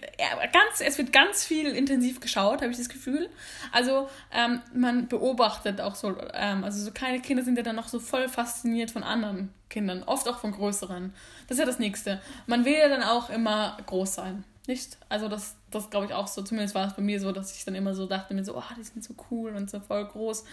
ganz, 0.53 0.81
es 0.81 0.99
wird 0.99 1.13
ganz 1.13 1.45
viel 1.45 1.69
intensiv 1.69 2.21
geschaut, 2.21 2.63
habe 2.63 2.71
ich 2.71 2.79
das 2.79 2.89
Gefühl. 2.89 3.29
Also 3.73 4.09
ähm, 4.33 4.61
man 4.73 5.09
beobachtet 5.09 5.81
auch 5.81 5.95
so, 5.95 6.17
ähm, 6.33 6.65
also 6.65 6.83
so 6.83 6.91
kleine 6.93 7.21
Kinder 7.21 7.43
sind 7.43 7.57
ja 7.57 7.63
dann 7.63 7.77
noch 7.77 7.89
so 7.89 8.01
voll 8.01 8.29
fasziniert 8.29 8.91
von 8.91 9.03
anderen 9.03 9.53
Kindern, 9.69 10.03
oft 10.05 10.29
auch 10.29 10.39
von 10.39 10.53
größeren. 10.53 11.13
Das 11.49 11.57
ist 11.57 11.61
ja 11.61 11.67
das 11.67 11.79
Nächste. 11.79 12.21
Man 12.47 12.65
will 12.65 12.75
ja 12.75 12.89
dann 12.89 13.03
auch 13.03 13.31
immer 13.31 13.77
groß 13.87 14.15
sein, 14.15 14.45
nicht? 14.67 14.97
Also 15.09 15.29
das, 15.29 15.57
das 15.71 15.91
glaube 15.91 16.07
ich 16.07 16.15
auch 16.15 16.29
so, 16.29 16.43
zumindest 16.43 16.75
war 16.75 16.87
es 16.87 16.95
bei 16.95 17.03
mir 17.03 17.21
so, 17.21 17.33
dass 17.33 17.57
ich 17.57 17.65
dann 17.65 17.75
immer 17.75 17.95
so 17.95 18.07
dachte 18.07 18.35
mir 18.35 18.45
so, 18.45 18.57
oh, 18.57 18.63
die 18.79 18.85
sind 18.85 19.05
so 19.05 19.15
cool 19.31 19.55
und 19.55 19.69
so 19.69 19.81
voll 19.81 20.07
groß. 20.07 20.45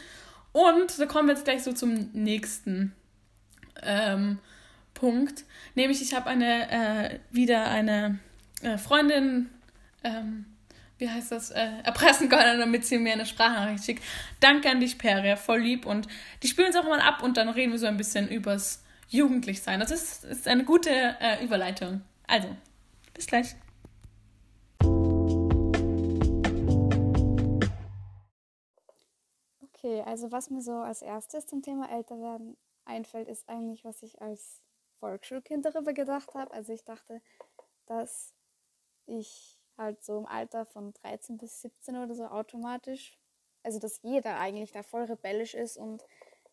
Und 0.54 1.00
da 1.00 1.06
kommen 1.06 1.30
wir 1.30 1.36
jetzt 1.36 1.46
gleich 1.46 1.64
so 1.64 1.72
zum 1.72 2.10
nächsten 2.12 2.94
ähm, 3.92 4.40
Punkt, 4.94 5.46
nämlich 5.76 6.02
ich 6.02 6.14
habe 6.14 6.30
eine 6.30 6.70
äh, 6.72 7.20
wieder 7.32 7.66
eine 7.66 8.20
äh, 8.62 8.78
Freundin, 8.78 9.50
ähm, 10.04 10.46
wie 10.98 11.10
heißt 11.10 11.32
das, 11.32 11.50
äh, 11.52 11.70
erpressen 11.84 12.30
können, 12.30 12.60
damit 12.60 12.86
sie 12.86 13.00
mir 13.00 13.14
eine 13.14 13.26
Sprachnachricht 13.26 13.84
schickt. 13.84 14.04
Danke 14.40 14.70
an 14.70 14.80
dich, 14.80 14.98
Peria, 14.98 15.36
voll 15.36 15.62
lieb. 15.62 15.86
Und 15.86 16.08
die 16.44 16.48
spielen 16.48 16.68
uns 16.68 16.76
auch 16.76 16.84
mal 16.84 17.00
ab 17.00 17.24
und 17.24 17.38
dann 17.38 17.50
reden 17.50 17.72
wir 17.72 17.80
so 17.80 17.88
ein 17.88 17.98
bisschen 17.98 18.28
übers 18.28 18.84
Jugendlichsein. 19.10 19.80
Das 19.80 19.92
ist, 19.92 20.24
ist 20.24 20.48
eine 20.48 20.64
gute 20.64 20.92
äh, 20.92 21.44
Überleitung. 21.44 22.02
Also, 22.28 22.56
bis 23.14 23.26
gleich. 23.26 23.56
Okay, 29.64 30.04
also 30.06 30.32
was 30.32 30.52
mir 30.52 30.62
so 30.62 30.74
als 30.74 31.02
erstes 31.02 31.48
zum 31.48 31.64
Thema 31.64 31.92
Älterwerden 31.92 32.56
einfällt, 32.86 33.28
ist 33.28 33.48
eigentlich, 33.50 33.84
was 33.84 34.04
ich 34.04 34.22
als 34.22 34.62
Volksschulkind 35.00 35.66
darüber 35.66 35.94
gedacht 35.94 36.34
habe. 36.36 36.52
Also 36.52 36.74
ich 36.74 36.84
dachte, 36.84 37.22
dass 37.86 38.34
ich 39.06 39.60
halt 39.78 40.04
so 40.04 40.18
im 40.20 40.26
Alter 40.26 40.66
von 40.66 40.94
13 40.94 41.38
bis 41.38 41.62
17 41.62 41.98
oder 41.98 42.14
so 42.14 42.26
automatisch, 42.26 43.18
also 43.64 43.80
dass 43.80 44.02
jeder 44.04 44.40
eigentlich 44.40 44.72
da 44.72 44.84
voll 44.84 45.04
rebellisch 45.04 45.54
ist 45.54 45.78
und 45.78 46.06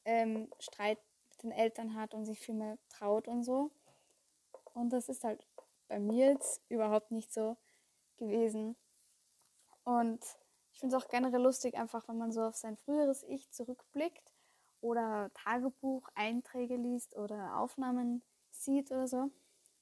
ähm, 0.05 0.51
Streit 0.59 0.99
mit 1.31 1.43
den 1.43 1.53
Eltern 1.53 1.95
hat 1.95 2.15
und 2.15 2.25
sich 2.25 2.41
viel 2.41 2.55
mehr 2.55 2.79
traut 2.89 3.29
und 3.29 3.45
so. 3.45 3.71
Und 4.75 4.91
das 4.91 5.09
ist 5.09 5.25
halt 5.25 5.47
bei 5.89 5.99
mir 5.99 6.33
jetzt 6.33 6.63
überhaupt 6.69 7.11
nicht 7.11 7.33
so 7.33 7.57
gewesen. 8.17 8.77
Und 9.85 10.23
ich 10.73 10.81
finde 10.81 10.97
es 10.97 11.03
auch 11.03 11.09
generell 11.09 11.41
lustig, 11.41 11.77
einfach 11.77 12.09
wenn 12.09 12.19
man 12.19 12.33
so 12.33 12.43
auf 12.43 12.57
sein 12.57 12.77
früheres 12.77 13.23
Ich 13.25 13.51
zurückblickt 13.51 14.33
oder 14.81 15.31
Tagebuch-Einträge 15.35 16.77
liest 16.77 17.17
oder 17.17 17.59
Aufnahmen 17.59 18.23
sieht 18.51 18.91
oder 18.91 19.09
so. 19.09 19.31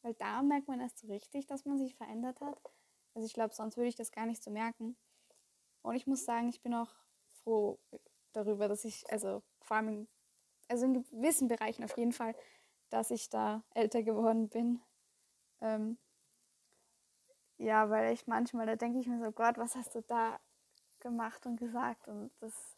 Weil 0.03 0.15
da 0.15 0.43
merkt 0.43 0.69
man 0.69 0.81
erst 0.81 0.99
so 0.99 1.07
richtig, 1.09 1.47
dass 1.47 1.65
man 1.65 1.79
sich 1.79 1.95
verändert 1.95 2.41
hat. 2.41 2.59
Also 3.15 3.27
ich 3.27 3.35
glaube, 3.35 3.55
sonst 3.55 3.77
würde 3.77 3.89
ich 3.89 3.97
das 3.97 4.13
gar 4.13 4.27
nicht 4.27 4.43
so 4.43 4.51
merken. 4.51 4.97
Und 5.83 5.97
ich 5.97 6.07
muss 6.07 6.25
sagen, 6.25 6.49
ich 6.49 6.63
bin 6.63 6.75
auch 6.75 6.91
froh 7.43 7.79
darüber, 8.33 8.69
dass 8.69 8.85
ich, 8.85 9.11
also 9.11 9.43
vor 9.63 9.79
allem 9.79 9.89
in, 9.89 10.09
also 10.69 10.85
in 10.85 10.95
gewissen 10.95 11.49
Bereichen 11.49 11.85
auf 11.85 11.97
jeden 11.97 12.13
Fall, 12.13 12.35
dass 12.91 13.11
ich 13.11 13.29
da 13.31 13.63
älter 13.75 14.03
geworden 14.03 14.49
bin. 14.49 14.81
Ähm, 15.61 15.99
ja, 17.59 17.89
weil 17.89 18.13
ich 18.13 18.27
manchmal, 18.27 18.67
da 18.67 18.77
denke 18.77 18.99
ich 18.99 19.07
mir 19.07 19.19
so, 19.19 19.33
Gott, 19.33 19.59
was 19.59 19.77
hast 19.77 19.95
du 19.95 20.03
da 20.03 20.39
gemacht 21.01 21.47
und 21.47 21.57
gesagt 21.57 22.09
und 22.09 22.31
das 22.41 22.76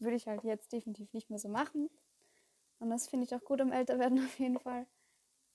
würde 0.00 0.16
ich 0.16 0.26
halt 0.26 0.44
jetzt 0.44 0.72
definitiv 0.72 1.12
nicht 1.12 1.30
mehr 1.30 1.38
so 1.38 1.48
machen. 1.48 1.90
Und 2.78 2.90
das 2.90 3.08
finde 3.08 3.24
ich 3.24 3.34
auch 3.34 3.44
gut 3.44 3.60
am 3.60 3.72
Älterwerden 3.72 4.18
auf 4.24 4.38
jeden 4.38 4.58
Fall. 4.58 4.86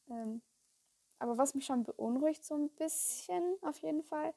Ähm, 0.09 0.41
aber 1.19 1.38
was 1.38 1.55
mich 1.55 1.65
schon 1.65 1.83
beunruhigt 1.83 2.43
so 2.43 2.55
ein 2.55 2.69
bisschen 2.69 3.57
auf 3.62 3.77
jeden 3.79 4.03
Fall, 4.03 4.33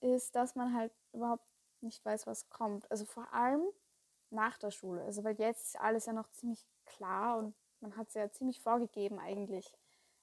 ist, 0.00 0.34
dass 0.34 0.56
man 0.56 0.74
halt 0.74 0.92
überhaupt 1.12 1.48
nicht 1.80 2.04
weiß, 2.04 2.26
was 2.26 2.48
kommt. 2.50 2.90
Also 2.90 3.04
vor 3.04 3.32
allem 3.32 3.62
nach 4.30 4.58
der 4.58 4.70
Schule. 4.70 5.02
Also 5.02 5.24
weil 5.24 5.36
jetzt 5.38 5.66
ist 5.66 5.80
alles 5.80 6.06
ja 6.06 6.12
noch 6.12 6.30
ziemlich 6.30 6.66
klar 6.84 7.38
und 7.38 7.54
man 7.80 7.96
hat 7.96 8.08
es 8.08 8.14
ja 8.14 8.30
ziemlich 8.30 8.60
vorgegeben 8.60 9.18
eigentlich. 9.18 9.72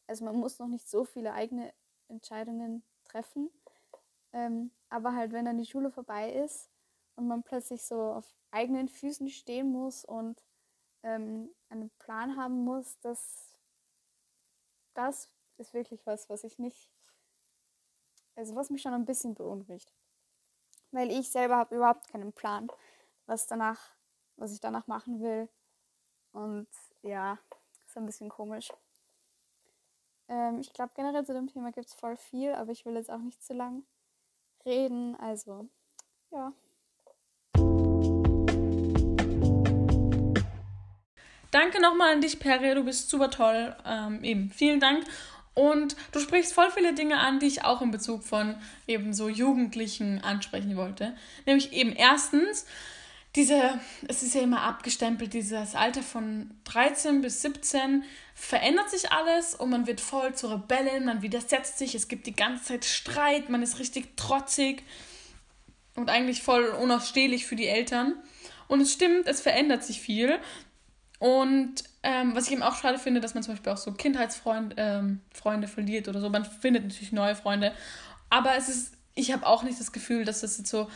Also 0.08 0.26
man 0.26 0.36
muss 0.36 0.60
noch 0.60 0.68
nicht 0.68 0.90
so 0.90 1.06
viele 1.06 1.34
eigene 1.34 1.74
Entscheidungen 2.10 2.84
treffen. 3.06 3.50
Ähm, 4.34 4.72
aber 4.90 5.16
halt, 5.16 5.32
wenn 5.32 5.46
dann 5.46 5.58
die 5.58 5.66
Schule 5.66 5.92
vorbei 5.92 6.32
ist 6.32 6.70
und 7.16 7.28
man 7.28 7.44
plötzlich 7.44 7.84
so 7.84 8.14
auf 8.14 8.26
eigenen 8.52 8.90
Füßen 8.90 9.30
stehen 9.30 9.72
muss 9.72 10.06
und 10.06 10.44
ähm, 11.04 11.50
einen 11.70 11.90
Plan 12.00 12.38
haben 12.38 12.64
muss, 12.64 13.00
das, 13.02 13.58
das 14.94 15.30
ist 15.58 15.74
wirklich 15.74 16.06
was, 16.06 16.30
was 16.30 16.44
ich 16.44 16.60
nicht, 16.60 16.92
also 18.36 18.56
was 18.56 18.70
mich 18.70 18.82
schon 18.82 18.94
ein 18.94 19.06
bisschen 19.06 19.36
beunruhigt. 19.36 19.94
Weil 20.92 21.12
ich 21.12 21.32
selber 21.32 21.58
habe 21.58 21.76
überhaupt 21.76 22.08
keinen 22.08 22.34
Plan, 22.34 22.68
was 23.26 23.48
danach, 23.48 23.80
was 24.38 24.54
ich 24.54 24.60
danach 24.60 24.88
machen 24.88 25.22
will. 25.22 25.50
Und 26.32 26.68
ja, 27.02 27.40
ist 27.86 27.98
ein 27.98 28.06
bisschen 28.06 28.30
komisch. 28.30 28.72
Ähm, 30.28 30.60
ich 30.60 30.72
glaube 30.74 30.94
generell 30.96 31.26
zu 31.26 31.34
dem 31.34 31.48
Thema 31.48 31.72
gibt 31.72 31.88
es 31.88 31.94
voll 31.94 32.16
viel, 32.16 32.54
aber 32.54 32.72
ich 32.72 32.86
will 32.86 32.96
jetzt 32.96 33.12
auch 33.12 33.20
nicht 33.20 33.44
zu 33.44 33.54
lang 33.54 33.84
reden. 34.66 35.16
Also, 35.18 35.68
ja. 36.32 36.54
Danke 41.54 41.80
nochmal 41.80 42.14
an 42.14 42.22
dich, 42.22 42.40
Perre. 42.40 42.74
Du 42.74 42.84
bist 42.84 43.12
super 43.12 43.30
toll. 43.30 43.76
Ähm, 43.86 44.24
eben, 44.24 44.50
vielen 44.50 44.80
Dank. 44.80 45.06
Und 45.54 45.96
du 46.12 46.20
sprichst 46.20 46.52
voll 46.52 46.72
viele 46.72 46.96
Dinge 46.96 47.20
an, 47.20 47.40
die 47.40 47.46
ich 47.46 47.64
auch 47.64 47.84
in 47.84 47.92
Bezug 47.92 48.24
von 48.24 48.56
eben 48.88 49.14
so 49.14 49.30
Jugendlichen 49.30 50.20
ansprechen 50.20 50.76
wollte. 50.76 51.16
Nämlich 51.46 51.72
eben 51.72 51.94
erstens, 51.94 52.66
diese, 53.36 53.80
es 54.08 54.24
ist 54.24 54.34
ja 54.34 54.42
immer 54.42 54.62
abgestempelt, 54.62 55.36
dieses 55.36 55.76
Alter 55.76 56.02
von 56.02 56.50
13 56.64 57.22
bis 57.22 57.44
17 57.44 58.04
verändert 58.34 58.90
sich 58.90 59.12
alles 59.12 59.54
und 59.54 59.70
man 59.70 59.86
wird 59.86 60.02
voll 60.02 60.34
zur 60.34 60.54
Rebellin, 60.54 61.06
man 61.06 61.22
widersetzt 61.22 61.78
sich, 61.78 61.94
es 61.94 62.08
gibt 62.08 62.26
die 62.26 62.36
ganze 62.36 62.64
Zeit 62.64 62.86
Streit, 62.86 63.50
man 63.50 63.62
ist 63.62 63.78
richtig 63.78 64.18
trotzig 64.18 64.82
und 65.96 66.10
eigentlich 66.10 66.42
voll 66.42 66.66
unausstehlich 66.66 67.46
für 67.46 67.56
die 67.56 67.68
Eltern. 67.68 68.16
Und 68.68 68.82
es 68.82 68.92
stimmt, 68.92 69.28
es 69.28 69.40
verändert 69.40 69.84
sich 69.84 70.02
viel. 70.02 70.40
Und 71.24 71.76
ähm, 72.04 72.36
was 72.36 72.48
ich 72.48 72.52
eben 72.52 72.64
auch 72.64 72.76
schade 72.76 73.00
finde, 73.00 73.22
dass 73.22 73.34
man 73.34 73.44
zum 73.44 73.54
Beispiel 73.54 73.72
auch 73.72 73.78
so 73.78 73.94
Kindheitsfreunde 73.94 74.76
ähm, 74.76 75.22
verliert 75.32 76.10
oder 76.10 76.20
so. 76.20 76.30
Man 76.30 76.44
findet 76.44 76.84
natürlich 76.84 77.14
neue 77.14 77.34
Freunde. 77.34 77.72
Aber 78.30 78.58
es 78.58 78.68
ist, 78.68 78.98
ich 79.16 79.32
habe 79.32 79.48
auch 79.48 79.64
nicht 79.64 79.80
das 79.80 79.94
Gefühl, 79.94 80.26
dass 80.26 80.42
das 80.42 80.58
jetzt 80.58 80.70
so 80.70 80.90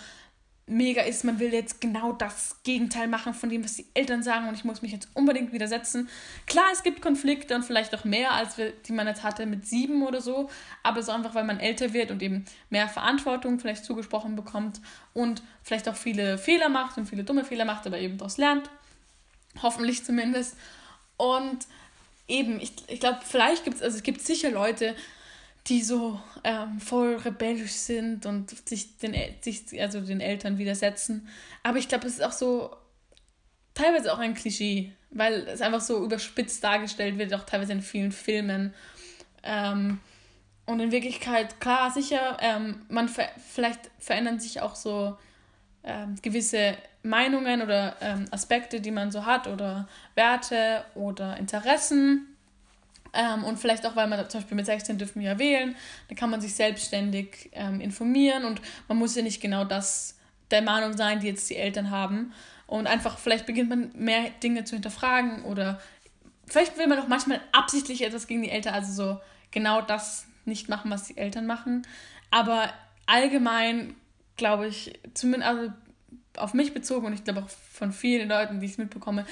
mega 0.65 1.01
ist, 1.03 1.23
man 1.23 1.39
will 1.39 1.53
jetzt 1.53 1.79
genau 1.79 2.11
das 2.11 2.61
Gegenteil 2.63 3.07
machen 3.07 3.33
von 3.33 3.49
dem, 3.49 3.63
was 3.63 3.75
die 3.75 3.85
Eltern 3.93 4.21
sagen 4.21 4.49
und 4.49 4.55
ich 4.55 4.65
muss 4.65 4.81
mich 4.81 4.91
jetzt 4.91 5.07
unbedingt 5.13 5.53
widersetzen. 5.53 6.09
Klar, 6.45 6.65
es 6.73 6.83
gibt 6.83 7.01
Konflikte 7.01 7.55
und 7.55 7.63
vielleicht 7.63 7.95
auch 7.95 8.03
mehr, 8.03 8.33
als 8.33 8.57
wir, 8.57 8.71
die 8.71 8.91
man 8.91 9.07
jetzt 9.07 9.23
hatte 9.23 9.45
mit 9.45 9.65
sieben 9.65 10.05
oder 10.05 10.19
so, 10.19 10.49
aber 10.83 11.01
so 11.03 11.13
einfach, 11.13 11.35
weil 11.35 11.45
man 11.45 11.61
älter 11.61 11.93
wird 11.93 12.11
und 12.11 12.21
eben 12.21 12.43
mehr 12.69 12.89
Verantwortung 12.89 13.61
vielleicht 13.61 13.85
zugesprochen 13.85 14.35
bekommt 14.35 14.81
und 15.13 15.41
vielleicht 15.63 15.87
auch 15.87 15.95
viele 15.95 16.37
Fehler 16.37 16.67
macht 16.67 16.97
und 16.97 17.05
viele 17.05 17.23
dumme 17.23 17.45
Fehler 17.45 17.63
macht, 17.63 17.87
aber 17.87 17.99
eben 17.99 18.17
daraus 18.17 18.37
lernt. 18.37 18.69
Hoffentlich 19.61 20.03
zumindest. 20.03 20.55
Und 21.17 21.59
eben, 22.27 22.59
ich, 22.59 22.73
ich 22.87 22.99
glaube, 22.99 23.19
vielleicht 23.23 23.63
gibt 23.63 23.77
es, 23.77 23.81
also 23.81 23.97
es 23.97 24.03
gibt 24.03 24.21
sicher 24.21 24.51
Leute, 24.51 24.95
die 25.67 25.81
so 25.81 26.19
ähm, 26.43 26.79
voll 26.79 27.15
rebellisch 27.15 27.73
sind 27.73 28.25
und 28.25 28.67
sich 28.67 28.97
den, 28.97 29.15
sich, 29.41 29.63
also 29.81 30.01
den 30.01 30.21
Eltern 30.21 30.57
widersetzen. 30.57 31.27
Aber 31.63 31.77
ich 31.77 31.87
glaube, 31.87 32.07
es 32.07 32.13
ist 32.13 32.23
auch 32.23 32.31
so 32.31 32.75
teilweise 33.73 34.13
auch 34.13 34.19
ein 34.19 34.33
Klischee, 34.33 34.93
weil 35.11 35.47
es 35.47 35.61
einfach 35.61 35.81
so 35.81 36.03
überspitzt 36.03 36.63
dargestellt 36.63 37.17
wird, 37.17 37.33
auch 37.33 37.43
teilweise 37.43 37.73
in 37.73 37.81
vielen 37.81 38.11
Filmen. 38.11 38.73
Ähm, 39.43 39.99
und 40.65 40.79
in 40.79 40.91
Wirklichkeit, 40.91 41.59
klar, 41.59 41.91
sicher, 41.91 42.37
ähm, 42.41 42.85
man 42.89 43.07
ver 43.07 43.29
vielleicht 43.53 43.89
verändern 43.99 44.39
sich 44.39 44.61
auch 44.61 44.75
so 44.75 45.17
ähm, 45.87 46.15
gewisse 46.21 46.77
Meinungen 47.01 47.61
oder 47.61 47.95
ähm, 48.01 48.25
Aspekte, 48.31 48.81
die 48.81 48.91
man 48.91 49.11
so 49.11 49.25
hat 49.25 49.47
oder 49.47 49.87
Werte 50.15 50.83
oder 50.93 51.37
Interessen. 51.37 52.35
Ähm, 53.13 53.45
und 53.45 53.57
vielleicht 53.57 53.85
auch, 53.85 53.95
weil 53.95 54.07
man 54.07 54.29
zum 54.29 54.41
Beispiel 54.41 54.57
mit 54.57 54.65
16 54.65 54.97
dürfen 54.97 55.21
wir 55.21 55.31
ja 55.31 55.39
wählen, 55.39 55.75
dann 56.09 56.17
kann 56.17 56.29
man 56.29 56.41
sich 56.41 56.53
selbstständig 56.53 57.49
ähm, 57.53 57.79
informieren 57.79 58.43
und 58.43 58.61
man 58.87 58.97
muss 58.97 59.15
ja 59.15 59.23
nicht 59.23 59.41
genau 59.41 59.63
das 59.63 60.15
der 60.51 60.61
Meinung 60.61 60.95
sein, 60.95 61.19
die 61.19 61.27
jetzt 61.27 61.49
die 61.49 61.55
Eltern 61.55 61.89
haben. 61.89 62.33
Und 62.67 62.85
einfach, 62.85 63.17
vielleicht 63.17 63.45
beginnt 63.45 63.69
man 63.69 63.91
mehr 63.95 64.29
Dinge 64.43 64.65
zu 64.65 64.75
hinterfragen 64.75 65.43
oder 65.45 65.79
vielleicht 66.45 66.77
will 66.77 66.87
man 66.87 66.99
auch 66.99 67.07
manchmal 67.07 67.39
absichtlich 67.53 68.03
etwas 68.03 68.27
gegen 68.27 68.41
die 68.41 68.49
Eltern, 68.49 68.73
also 68.73 68.91
so 68.91 69.21
genau 69.51 69.81
das 69.81 70.27
nicht 70.43 70.67
machen, 70.67 70.91
was 70.91 71.05
die 71.05 71.17
Eltern 71.17 71.45
machen. 71.45 71.87
Aber 72.29 72.73
allgemein 73.05 73.95
glaube 74.37 74.67
ich, 74.67 74.99
zumindest 75.13 75.49
also 75.49 75.71
auf 76.37 76.53
mich 76.53 76.73
bezogen 76.73 77.07
und 77.07 77.13
ich 77.13 77.23
glaube 77.23 77.43
auch 77.43 77.49
von 77.49 77.91
vielen 77.91 78.29
Leuten, 78.29 78.59
die 78.59 78.67
ich 78.67 78.77
mitbekomme, 78.77 79.25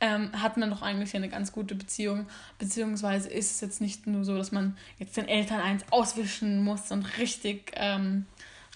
ähm, 0.00 0.30
hat 0.40 0.56
man 0.56 0.70
doch 0.70 0.82
eigentlich 0.82 1.14
eine 1.14 1.28
ganz 1.28 1.52
gute 1.52 1.74
Beziehung. 1.74 2.26
Beziehungsweise 2.58 3.28
ist 3.28 3.52
es 3.52 3.60
jetzt 3.60 3.80
nicht 3.80 4.06
nur 4.06 4.24
so, 4.24 4.36
dass 4.36 4.52
man 4.52 4.76
jetzt 4.98 5.16
den 5.16 5.28
Eltern 5.28 5.60
eins 5.60 5.84
auswischen 5.90 6.62
muss 6.62 6.90
und 6.90 7.18
richtig 7.18 7.72
ähm, 7.74 8.26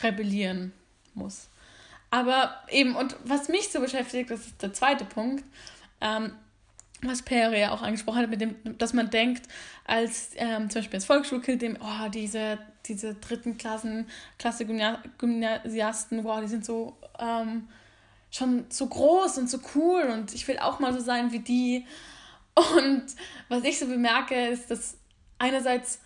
rebellieren 0.03 0.73
muss. 1.15 1.49
Aber 2.11 2.55
eben, 2.71 2.97
und 2.97 3.17
was 3.25 3.49
mich 3.49 3.69
so 3.69 3.81
beschäftigt, 3.81 4.31
das 4.31 4.47
ist 4.47 4.63
der 4.63 4.73
zweite 4.73 5.05
Punkt, 5.05 5.45
ähm, 6.01 6.33
was 7.03 7.23
Pere 7.23 7.59
ja 7.59 7.73
auch 7.73 7.83
angesprochen 7.83 8.23
hat, 8.23 8.31
mit 8.31 8.41
dem, 8.41 8.57
dass 8.79 8.93
man 8.93 9.11
denkt, 9.11 9.47
als 9.85 10.31
ähm, 10.37 10.71
zum 10.71 10.81
Beispiel 10.81 10.97
als 10.97 11.05
Volksschulkind, 11.05 11.63
dem, 11.63 11.77
oh, 11.81 12.09
diese, 12.09 12.59
diese 12.89 13.15
dritten 13.15 13.59
Klassen, 13.59 14.09
Klasse 14.39 14.65
Gymnasiasten, 14.67 16.25
wow, 16.25 16.41
die 16.41 16.49
sind 16.49 16.65
so 16.65 16.97
ähm, 17.19 17.69
schon 18.31 18.67
so 18.69 18.87
groß 18.87 19.39
und 19.39 19.51
so 19.51 19.59
cool 19.75 20.03
und 20.03 20.35
ich 20.35 20.47
will 20.49 20.59
auch 20.59 20.81
mal 20.81 20.93
so 20.93 21.01
sein 21.01 21.33
wie 21.33 21.41
die. 21.41 21.87
Und 22.55 23.05
was 23.49 23.65
ich 23.65 23.79
so 23.79 23.87
bemerke, 23.87 24.49
ist, 24.49 24.71
dass 24.71 24.99
einerseits, 25.39 26.01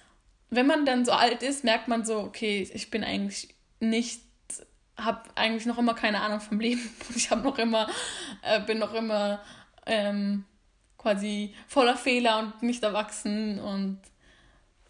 wenn 0.50 0.66
man 0.66 0.84
dann 0.84 1.04
so 1.04 1.12
alt 1.12 1.42
ist, 1.42 1.64
merkt 1.64 1.88
man 1.88 2.04
so, 2.04 2.18
okay, 2.18 2.68
ich 2.72 2.90
bin 2.90 3.04
eigentlich 3.04 3.54
nicht, 3.80 4.22
habe 4.96 5.22
eigentlich 5.34 5.66
noch 5.66 5.78
immer 5.78 5.94
keine 5.94 6.20
Ahnung 6.20 6.40
vom 6.40 6.60
Leben. 6.60 6.82
Ich 7.16 7.30
habe 7.30 7.42
noch 7.42 7.58
immer, 7.58 7.88
äh, 8.42 8.60
bin 8.60 8.78
noch 8.78 8.94
immer 8.94 9.40
ähm, 9.86 10.44
quasi 10.98 11.54
voller 11.66 11.96
Fehler 11.96 12.38
und 12.38 12.62
nicht 12.62 12.82
erwachsen 12.82 13.58
und 13.58 14.00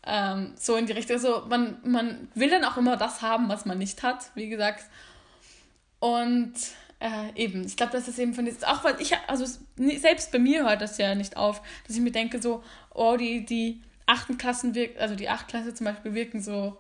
ähm, 0.07 0.53
so 0.57 0.77
in 0.77 0.87
die 0.87 0.93
Richtung. 0.93 1.17
Also 1.17 1.45
man, 1.49 1.79
man 1.85 2.29
will 2.35 2.51
dann 2.51 2.65
auch 2.65 2.77
immer 2.77 2.97
das 2.97 3.23
haben, 3.23 3.49
was 3.49 3.65
man 3.65 3.79
nicht 3.79 4.03
hat, 4.03 4.31
wie 4.35 4.49
gesagt. 4.49 4.85
Und 6.01 6.55
äh, 6.99 7.35
eben, 7.35 7.65
ich 7.65 7.77
glaube, 7.77 7.93
das 7.93 8.09
ist 8.09 8.19
eben 8.19 8.35
von 8.35 8.47
jetzt, 8.47 8.67
auch 8.67 8.85
weil 8.85 9.01
ich, 9.01 9.13
also 9.27 9.45
selbst 9.77 10.33
bei 10.33 10.39
mir 10.39 10.65
hört 10.65 10.81
das 10.81 10.99
ja 10.99 11.15
nicht 11.15 11.37
auf, 11.37 11.63
dass 11.87 11.97
ich 11.97 12.03
mir 12.03 12.13
denke, 12.13 12.41
so, 12.41 12.63
oh, 12.95 13.17
die, 13.17 13.45
die 13.45 13.83
achten 14.07 14.39
Klassen 14.39 14.75
wirken, 14.75 15.01
also 15.01 15.15
die 15.15 15.29
acht 15.29 15.49
Klasse 15.49 15.75
zum 15.75 15.87
Beispiel 15.87 16.15
wirken 16.15 16.43
so 16.43 16.77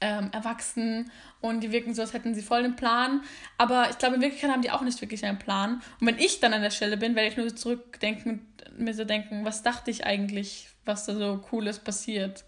ähm, 0.00 0.30
erwachsen 0.32 1.10
und 1.40 1.60
die 1.60 1.72
wirken 1.72 1.94
so, 1.94 2.02
als 2.02 2.12
hätten 2.12 2.34
sie 2.34 2.42
voll 2.42 2.62
den 2.62 2.76
Plan. 2.76 3.22
Aber 3.58 3.90
ich 3.90 3.98
glaube, 3.98 4.16
in 4.16 4.22
Wirklichkeit 4.22 4.50
haben 4.50 4.62
die 4.62 4.70
auch 4.70 4.82
nicht 4.82 5.00
wirklich 5.00 5.24
einen 5.24 5.38
Plan. 5.38 5.82
Und 6.00 6.06
wenn 6.06 6.18
ich 6.18 6.40
dann 6.40 6.54
an 6.54 6.62
der 6.62 6.70
Stelle 6.70 6.96
bin, 6.96 7.14
werde 7.14 7.28
ich 7.28 7.36
nur 7.36 7.48
so 7.48 7.54
zurückdenken 7.54 8.46
und 8.70 8.78
mir 8.78 8.94
so 8.94 9.04
denken, 9.04 9.44
was 9.44 9.62
dachte 9.62 9.90
ich 9.90 10.06
eigentlich, 10.06 10.68
was 10.90 11.06
da 11.06 11.14
so 11.14 11.38
Cooles 11.38 11.78
passiert. 11.78 12.44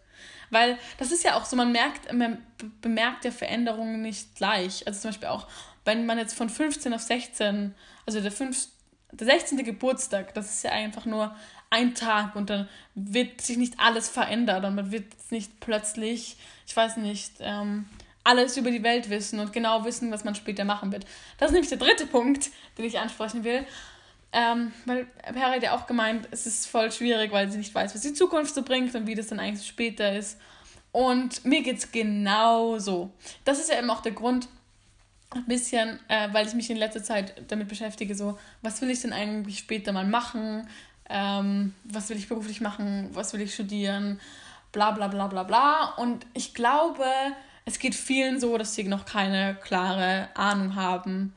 Weil 0.50 0.76
das 0.99 1.11
ist 1.12 1.25
ja 1.25 1.37
auch 1.37 1.46
so, 1.46 1.56
man 1.56 1.72
merkt, 1.72 2.12
man 2.12 2.44
bemerkt 2.82 3.25
ja 3.25 3.30
Veränderungen 3.30 4.02
nicht 4.02 4.34
gleich. 4.34 4.87
Also 4.87 5.00
zum 5.00 5.11
Beispiel 5.11 5.28
auch, 5.28 5.49
wenn 5.84 6.04
man 6.04 6.18
jetzt 6.18 6.34
von 6.34 6.50
15 6.50 6.92
auf 6.92 7.00
16, 7.00 7.75
also 8.04 8.20
der, 8.20 8.30
5, 8.30 8.68
der 9.12 9.26
16. 9.26 9.64
Geburtstag, 9.64 10.34
das 10.34 10.50
ist 10.50 10.64
ja 10.64 10.72
einfach 10.72 11.06
nur 11.06 11.34
ein 11.70 11.94
Tag 11.94 12.37
und 12.37 12.50
dann 12.50 12.68
wird 12.94 13.40
sich 13.40 13.56
nicht 13.56 13.80
alles 13.80 14.11
verändern 14.11 14.64
und 14.66 14.75
man 14.75 14.92
wird 14.92 15.06
nicht 15.30 15.58
plötzlich, 15.61 16.37
ich 16.66 16.76
weiß 16.76 16.99
nicht, 16.99 17.32
ähm, 17.40 17.87
alles 18.25 18.56
über 18.58 18.70
die 18.70 18.82
Welt 18.82 19.08
wissen 19.08 19.40
und 19.40 19.52
genau 19.52 19.84
wissen, 19.84 20.12
was 20.12 20.22
man 20.22 20.34
später 20.34 20.64
machen 20.64 20.92
wird. 20.92 21.06
Das 21.38 21.49
ist 21.49 21.54
nämlich 21.54 21.70
der 21.70 21.78
dritte 21.78 22.06
Punkt, 22.06 22.50
den 22.76 22.84
ich 22.84 22.99
ansprechen 22.99 23.42
will. 23.42 23.66
Ähm, 24.32 24.72
weil 24.86 25.04
Perry 25.22 25.56
hat 25.56 25.62
ja 25.62 25.76
auch 25.76 25.86
gemeint, 25.86 26.26
es 26.30 26.46
ist 26.46 26.66
voll 26.66 26.90
schwierig, 26.90 27.32
weil 27.32 27.50
sie 27.50 27.58
nicht 27.58 27.74
weiß, 27.74 27.94
was 27.94 28.00
die 28.00 28.14
Zukunft 28.14 28.54
so 28.54 28.62
bringt 28.62 28.94
und 28.94 29.06
wie 29.06 29.14
das 29.14 29.26
dann 29.26 29.40
eigentlich 29.40 29.66
später 29.66 30.16
ist. 30.16 30.38
Und 30.90 31.44
mir 31.44 31.62
geht 31.62 31.78
es 31.78 31.92
genauso. 31.92 33.10
Das 33.44 33.58
ist 33.58 33.70
ja 33.70 33.78
eben 33.78 33.90
auch 33.90 34.00
der 34.00 34.12
Grund, 34.12 34.48
ein 35.34 35.44
bisschen, 35.46 35.98
äh, 36.08 36.28
weil 36.32 36.46
ich 36.46 36.54
mich 36.54 36.70
in 36.70 36.76
letzter 36.76 37.02
Zeit 37.02 37.34
damit 37.48 37.68
beschäftige, 37.68 38.14
so, 38.14 38.38
was 38.60 38.80
will 38.82 38.90
ich 38.90 39.00
denn 39.00 39.12
eigentlich 39.12 39.58
später 39.58 39.92
mal 39.92 40.06
machen? 40.06 40.68
Ähm, 41.08 41.74
was 41.84 42.08
will 42.10 42.16
ich 42.16 42.28
beruflich 42.28 42.60
machen? 42.60 43.10
Was 43.12 43.32
will 43.32 43.40
ich 43.40 43.54
studieren? 43.54 44.20
Bla 44.72 44.90
bla 44.90 45.08
bla 45.08 45.26
bla 45.26 45.42
bla. 45.42 45.94
Und 45.96 46.26
ich 46.34 46.54
glaube, 46.54 47.04
es 47.64 47.78
geht 47.78 47.94
vielen 47.94 48.40
so, 48.40 48.56
dass 48.58 48.74
sie 48.74 48.84
noch 48.84 49.04
keine 49.04 49.54
klare 49.62 50.28
Ahnung 50.34 50.74
haben. 50.74 51.34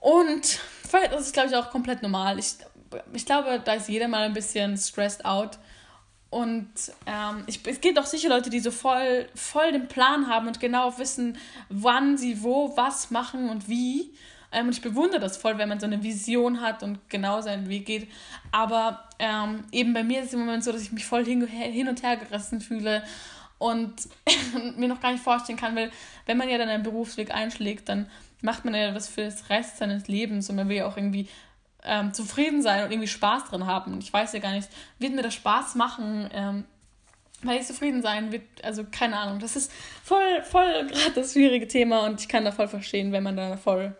Und 0.00 0.60
das 0.92 1.20
ist, 1.20 1.32
glaube 1.32 1.48
ich, 1.48 1.56
auch 1.56 1.70
komplett 1.70 2.02
normal. 2.02 2.38
Ich, 2.38 2.54
ich 3.12 3.26
glaube, 3.26 3.60
da 3.64 3.74
ist 3.74 3.88
jeder 3.88 4.08
mal 4.08 4.24
ein 4.24 4.32
bisschen 4.32 4.76
stressed 4.76 5.24
out. 5.24 5.58
Und 6.30 6.68
ähm, 7.06 7.44
ich, 7.46 7.60
es 7.66 7.80
gibt 7.80 7.98
auch 7.98 8.06
sicher 8.06 8.28
Leute, 8.28 8.50
die 8.50 8.60
so 8.60 8.70
voll, 8.70 9.28
voll 9.34 9.72
den 9.72 9.88
Plan 9.88 10.28
haben 10.28 10.46
und 10.46 10.60
genau 10.60 10.98
wissen, 10.98 11.38
wann 11.70 12.18
sie 12.18 12.42
wo, 12.42 12.76
was 12.76 13.10
machen 13.10 13.48
und 13.48 13.68
wie. 13.68 14.12
Ähm, 14.52 14.66
und 14.66 14.72
ich 14.72 14.82
bewundere 14.82 15.20
das 15.20 15.38
voll, 15.38 15.56
wenn 15.56 15.70
man 15.70 15.80
so 15.80 15.86
eine 15.86 16.02
Vision 16.02 16.60
hat 16.60 16.82
und 16.82 17.08
genau 17.08 17.40
seinen 17.40 17.68
Weg 17.68 17.86
geht. 17.86 18.10
Aber 18.52 19.08
ähm, 19.18 19.64
eben 19.72 19.94
bei 19.94 20.04
mir 20.04 20.20
ist 20.20 20.28
es 20.28 20.32
im 20.34 20.40
Moment 20.40 20.64
so, 20.64 20.72
dass 20.72 20.82
ich 20.82 20.92
mich 20.92 21.06
voll 21.06 21.24
hin, 21.24 21.46
hin 21.46 21.88
und 21.88 22.02
her 22.02 22.18
gerissen 22.18 22.60
fühle 22.60 23.02
und 23.56 23.94
mir 24.76 24.88
noch 24.88 25.00
gar 25.00 25.12
nicht 25.12 25.24
vorstellen 25.24 25.58
kann, 25.58 25.74
weil 25.76 25.90
wenn 26.26 26.36
man 26.36 26.48
ja 26.48 26.58
dann 26.58 26.68
einen 26.68 26.82
Berufsweg 26.82 27.34
einschlägt, 27.34 27.88
dann 27.88 28.08
macht 28.42 28.64
man 28.64 28.74
ja 28.74 28.92
das 28.92 29.08
für 29.08 29.24
das 29.24 29.50
Rest 29.50 29.78
seines 29.78 30.08
Lebens 30.08 30.48
und 30.48 30.56
man 30.56 30.68
will 30.68 30.76
ja 30.76 30.86
auch 30.86 30.96
irgendwie 30.96 31.28
ähm, 31.84 32.12
zufrieden 32.12 32.62
sein 32.62 32.84
und 32.84 32.90
irgendwie 32.90 33.08
Spaß 33.08 33.46
drin 33.46 33.66
haben. 33.66 33.92
Und 33.92 34.02
ich 34.02 34.12
weiß 34.12 34.32
ja 34.32 34.40
gar 34.40 34.52
nicht, 34.52 34.68
wird 34.98 35.14
mir 35.14 35.22
das 35.22 35.34
Spaß 35.34 35.74
machen, 35.74 36.28
ähm, 36.32 36.64
weil 37.42 37.60
ich 37.60 37.66
zufrieden 37.66 38.02
sein 38.02 38.32
wird, 38.32 38.42
also 38.62 38.84
keine 38.90 39.16
Ahnung. 39.18 39.38
Das 39.38 39.56
ist 39.56 39.72
voll, 40.02 40.42
voll 40.42 40.86
gerade 40.86 41.12
das 41.14 41.32
schwierige 41.32 41.68
Thema 41.68 42.06
und 42.06 42.20
ich 42.20 42.28
kann 42.28 42.44
da 42.44 42.52
voll 42.52 42.68
verstehen, 42.68 43.12
wenn 43.12 43.22
man 43.22 43.36
da 43.36 43.56
voll 43.56 43.96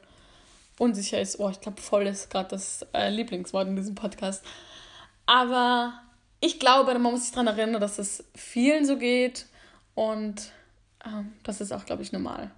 unsicher 0.78 1.20
ist. 1.20 1.38
Oh, 1.38 1.48
ich 1.50 1.60
glaube, 1.60 1.80
voll 1.80 2.06
ist 2.06 2.30
gerade 2.30 2.50
das 2.50 2.86
äh, 2.94 3.10
Lieblingswort 3.10 3.68
in 3.68 3.76
diesem 3.76 3.94
Podcast. 3.94 4.44
Aber 5.26 5.94
ich 6.40 6.58
glaube, 6.58 6.92
man 6.94 7.12
muss 7.12 7.24
sich 7.24 7.32
daran 7.32 7.48
erinnern, 7.48 7.80
dass 7.80 7.98
es 7.98 8.24
vielen 8.34 8.86
so 8.86 8.96
geht 8.96 9.46
und 9.94 10.52
ähm, 11.04 11.32
das 11.42 11.60
ist 11.60 11.72
auch, 11.72 11.84
glaube 11.84 12.02
ich, 12.02 12.12
normal. 12.12 12.50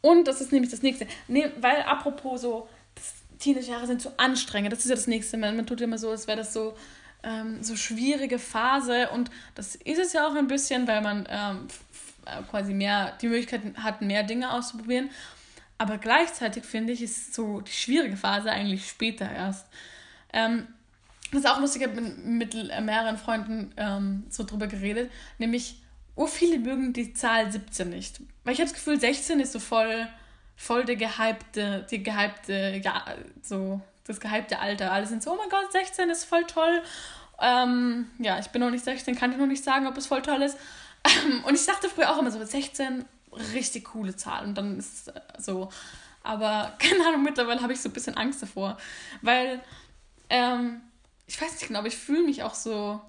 Und 0.00 0.28
das 0.28 0.40
ist 0.40 0.52
nämlich 0.52 0.70
das 0.70 0.82
nächste. 0.82 1.06
Nee, 1.26 1.50
weil 1.60 1.82
apropos 1.82 2.42
so, 2.42 2.68
Teenagerjahre 3.38 3.86
sind 3.86 4.02
so 4.02 4.12
anstrengend, 4.16 4.72
das 4.72 4.80
ist 4.80 4.90
ja 4.90 4.94
das 4.94 5.06
nächste. 5.06 5.36
Man, 5.36 5.56
man 5.56 5.66
tut 5.66 5.80
immer 5.80 5.98
so, 5.98 6.10
als 6.10 6.26
wäre 6.26 6.38
das 6.38 6.52
so, 6.52 6.76
ähm, 7.22 7.62
so 7.62 7.76
schwierige 7.76 8.38
Phase 8.38 9.10
und 9.10 9.30
das 9.54 9.74
ist 9.74 9.98
es 9.98 10.12
ja 10.12 10.26
auch 10.26 10.34
ein 10.34 10.46
bisschen, 10.46 10.86
weil 10.86 11.00
man 11.00 11.26
ähm, 11.28 11.68
äh, 12.26 12.42
quasi 12.50 12.74
mehr 12.74 13.16
die 13.20 13.28
Möglichkeit 13.28 13.62
hat, 13.76 14.02
mehr 14.02 14.22
Dinge 14.22 14.52
auszuprobieren. 14.52 15.10
Aber 15.78 15.98
gleichzeitig 15.98 16.64
finde 16.64 16.92
ich, 16.92 17.02
ist 17.02 17.34
so 17.34 17.60
die 17.60 17.72
schwierige 17.72 18.16
Phase 18.16 18.50
eigentlich 18.50 18.88
später 18.88 19.30
erst. 19.30 19.66
Ähm, 20.32 20.66
das 21.30 21.40
ist 21.40 21.46
auch 21.46 21.60
lustig, 21.60 21.82
ich 21.82 21.88
habe 21.88 22.00
mit, 22.00 22.54
mit 22.54 22.84
mehreren 22.84 23.18
Freunden 23.18 23.72
ähm, 23.76 24.24
so 24.30 24.44
drüber 24.44 24.66
geredet, 24.66 25.10
nämlich 25.38 25.76
oh, 26.18 26.26
viele 26.26 26.58
mögen 26.58 26.92
die 26.92 27.14
Zahl 27.14 27.50
17 27.50 27.88
nicht. 27.88 28.20
Weil 28.42 28.54
ich 28.54 28.58
habe 28.58 28.68
das 28.68 28.74
Gefühl, 28.74 28.98
16 28.98 29.38
ist 29.38 29.52
so 29.52 29.60
voll, 29.60 30.08
voll 30.56 30.84
der 30.84 30.96
gehypte, 30.96 31.86
die 31.90 32.02
gehypte, 32.02 32.80
ja, 32.82 33.04
so 33.40 33.80
das 34.04 34.18
gehypte 34.18 34.58
Alter. 34.58 34.90
Alle 34.90 35.06
sind 35.06 35.22
so, 35.22 35.32
oh 35.32 35.36
mein 35.36 35.48
Gott, 35.48 35.70
16 35.70 36.10
ist 36.10 36.24
voll 36.24 36.44
toll. 36.44 36.82
Ähm, 37.40 38.10
ja, 38.18 38.38
ich 38.40 38.48
bin 38.48 38.60
noch 38.60 38.70
nicht 38.70 38.84
16, 38.84 39.14
kann 39.14 39.30
dir 39.30 39.38
noch 39.38 39.46
nicht 39.46 39.62
sagen, 39.62 39.86
ob 39.86 39.96
es 39.96 40.08
voll 40.08 40.22
toll 40.22 40.42
ist. 40.42 40.58
Ähm, 41.04 41.44
und 41.44 41.54
ich 41.54 41.64
dachte 41.64 41.88
früher 41.88 42.10
auch 42.10 42.18
immer 42.18 42.32
so, 42.32 42.44
16, 42.44 43.04
richtig 43.54 43.84
coole 43.84 44.16
Zahl. 44.16 44.44
Und 44.44 44.58
dann 44.58 44.76
ist 44.76 45.08
es 45.08 45.44
so. 45.44 45.68
Aber 46.24 46.72
keine 46.80 47.06
Ahnung, 47.06 47.22
mittlerweile 47.22 47.62
habe 47.62 47.72
ich 47.72 47.80
so 47.80 47.88
ein 47.88 47.92
bisschen 47.92 48.16
Angst 48.16 48.42
davor. 48.42 48.76
Weil, 49.22 49.62
ähm, 50.30 50.80
ich 51.28 51.40
weiß 51.40 51.52
nicht 51.52 51.68
genau, 51.68 51.78
aber 51.78 51.88
ich 51.88 51.96
fühle 51.96 52.24
mich 52.24 52.42
auch 52.42 52.54
so 52.54 53.00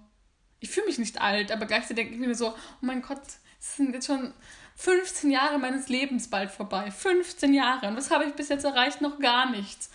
ich 0.59 0.69
fühle 0.69 0.87
mich 0.87 0.97
nicht 0.97 1.21
alt, 1.21 1.51
aber 1.51 1.65
gleichzeitig 1.65 1.95
denke 1.95 2.13
ich 2.13 2.19
mir 2.19 2.35
so, 2.35 2.49
oh 2.49 2.55
mein 2.81 3.01
Gott, 3.01 3.21
es 3.59 3.75
sind 3.75 3.93
jetzt 3.93 4.07
schon 4.07 4.33
15 4.75 5.29
Jahre 5.29 5.59
meines 5.59 5.89
Lebens 5.89 6.29
bald 6.29 6.51
vorbei. 6.51 6.89
15 6.89 7.53
Jahre. 7.53 7.87
Und 7.87 7.97
was 7.97 8.11
habe 8.11 8.25
ich 8.25 8.33
bis 8.33 8.49
jetzt 8.49 8.63
erreicht? 8.63 9.01
Noch 9.01 9.19
gar 9.19 9.49
nichts. 9.51 9.89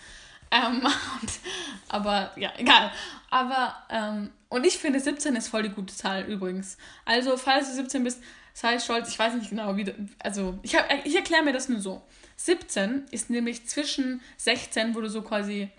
Ähm, 0.51 0.81
und, 1.21 1.31
aber 1.89 2.31
ja, 2.35 2.53
egal. 2.57 2.91
Aber, 3.31 3.75
ähm, 3.89 4.31
und 4.49 4.65
ich 4.65 4.77
finde 4.77 4.99
17 4.99 5.35
ist 5.35 5.47
voll 5.47 5.63
die 5.63 5.69
gute 5.69 5.95
Zahl 5.95 6.23
übrigens. 6.25 6.77
Also, 7.03 7.35
falls 7.37 7.69
du 7.69 7.75
17 7.75 8.03
bist, 8.03 8.21
sei 8.53 8.79
stolz, 8.79 9.09
ich 9.09 9.17
weiß 9.17 9.33
nicht 9.33 9.49
genau, 9.49 9.75
wie 9.75 9.85
du, 9.85 9.93
also, 10.19 10.59
ich, 10.61 10.77
ich 11.03 11.15
erkläre 11.15 11.43
mir 11.43 11.53
das 11.53 11.67
nur 11.67 11.81
so. 11.81 12.03
17 12.37 13.05
ist 13.11 13.29
nämlich 13.29 13.67
zwischen 13.67 14.21
16, 14.37 14.93
wo 14.93 15.01
du 15.01 15.09
so 15.09 15.21
quasi 15.21 15.69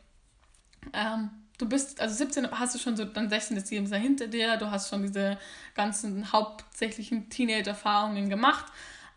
ähm, 0.92 1.31
du 1.59 1.69
bist, 1.69 2.01
also 2.01 2.14
17 2.14 2.51
hast 2.51 2.75
du 2.75 2.79
schon 2.79 2.97
so 2.97 3.05
dein 3.05 3.29
16. 3.29 3.62
Lebensjahr 3.71 4.01
hinter 4.01 4.27
dir, 4.27 4.57
du 4.57 4.71
hast 4.71 4.90
schon 4.90 5.03
diese 5.03 5.38
ganzen 5.75 6.33
hauptsächlichen 6.33 7.29
Teenage-Erfahrungen 7.31 8.29
gemacht. 8.29 8.66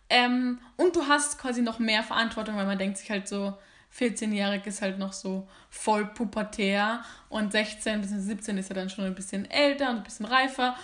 Ähm, 0.10 0.60
und 0.76 0.96
du 0.96 1.08
hast 1.08 1.38
quasi 1.38 1.62
noch 1.62 1.80
mehr 1.80 2.04
Verantwortung, 2.04 2.56
weil 2.56 2.66
man 2.66 2.78
denkt 2.78 2.98
sich 2.98 3.12
halt 3.12 3.28
so, 3.28 3.58
14-jährig 3.98 4.66
ist 4.66 4.82
halt 4.82 5.00
noch 5.00 5.14
so 5.14 5.48
voll 5.70 6.06
pubertär 6.06 7.04
und 7.28 7.52
16 7.52 8.02
bis 8.02 8.12
17 8.12 8.58
ist 8.58 8.70
ja 8.70 8.76
dann 8.76 8.90
schon 8.90 9.06
ein 9.06 9.16
bisschen 9.16 9.50
älter 9.50 9.90
und 9.90 9.98
ein 9.98 10.04
bisschen 10.04 10.26
reifer. 10.26 10.76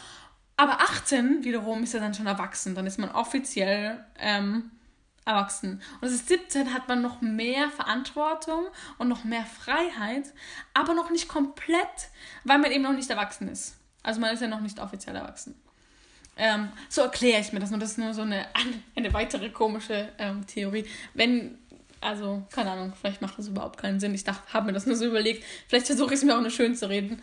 Aber 0.57 0.81
18 0.81 1.43
wiederum 1.43 1.83
ist 1.83 1.93
ja 1.93 1.99
dann 1.99 2.13
schon 2.13 2.27
erwachsen, 2.27 2.75
dann 2.75 2.87
ist 2.87 2.97
man 2.97 3.11
offiziell 3.11 4.03
ähm, 4.17 4.71
erwachsen. 5.25 5.81
Und 5.95 6.03
das 6.03 6.11
ist 6.11 6.27
17 6.27 6.73
hat 6.73 6.87
man 6.87 7.01
noch 7.01 7.21
mehr 7.21 7.69
Verantwortung 7.69 8.67
und 8.97 9.07
noch 9.07 9.23
mehr 9.23 9.45
Freiheit, 9.45 10.31
aber 10.73 10.93
noch 10.93 11.09
nicht 11.09 11.27
komplett, 11.27 12.09
weil 12.43 12.59
man 12.59 12.71
eben 12.71 12.83
noch 12.83 12.93
nicht 12.93 13.09
erwachsen 13.09 13.47
ist. 13.49 13.75
Also 14.03 14.21
man 14.21 14.33
ist 14.33 14.41
ja 14.41 14.47
noch 14.47 14.61
nicht 14.61 14.79
offiziell 14.79 15.15
erwachsen. 15.15 15.55
Ähm, 16.37 16.69
so 16.89 17.01
erkläre 17.01 17.41
ich 17.41 17.53
mir 17.53 17.59
das 17.59 17.71
nur. 17.71 17.79
Das 17.79 17.91
ist 17.91 17.97
nur 17.97 18.13
so 18.13 18.21
eine, 18.21 18.45
eine 18.95 19.13
weitere 19.13 19.49
komische 19.49 20.09
ähm, 20.19 20.45
Theorie. 20.45 20.85
Wenn, 21.13 21.57
also, 22.01 22.43
keine 22.51 22.71
Ahnung, 22.71 22.93
vielleicht 22.99 23.21
macht 23.21 23.39
das 23.39 23.47
überhaupt 23.47 23.79
keinen 23.79 23.99
Sinn. 23.99 24.13
Ich 24.13 24.25
habe 24.27 24.65
mir 24.65 24.73
das 24.73 24.85
nur 24.85 24.95
so 24.95 25.05
überlegt. 25.05 25.43
Vielleicht 25.67 25.87
versuche 25.87 26.13
ich 26.13 26.19
es 26.19 26.25
mir 26.25 26.35
auch 26.35 26.41
nur 26.41 26.51
schön 26.51 26.75
zu 26.75 26.87
reden. 26.87 27.21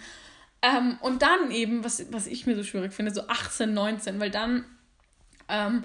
Ähm, 0.63 0.99
und 1.01 1.23
dann 1.23 1.51
eben, 1.51 1.85
was, 1.85 2.13
was 2.13 2.27
ich 2.27 2.47
mir 2.47 2.57
so 2.57 2.65
schwierig 2.65 2.93
finde, 2.93 3.13
so 3.13 3.27
18, 3.29 3.73
19, 3.75 4.19
weil 4.19 4.31
dann 4.31 4.65
ähm, 5.49 5.85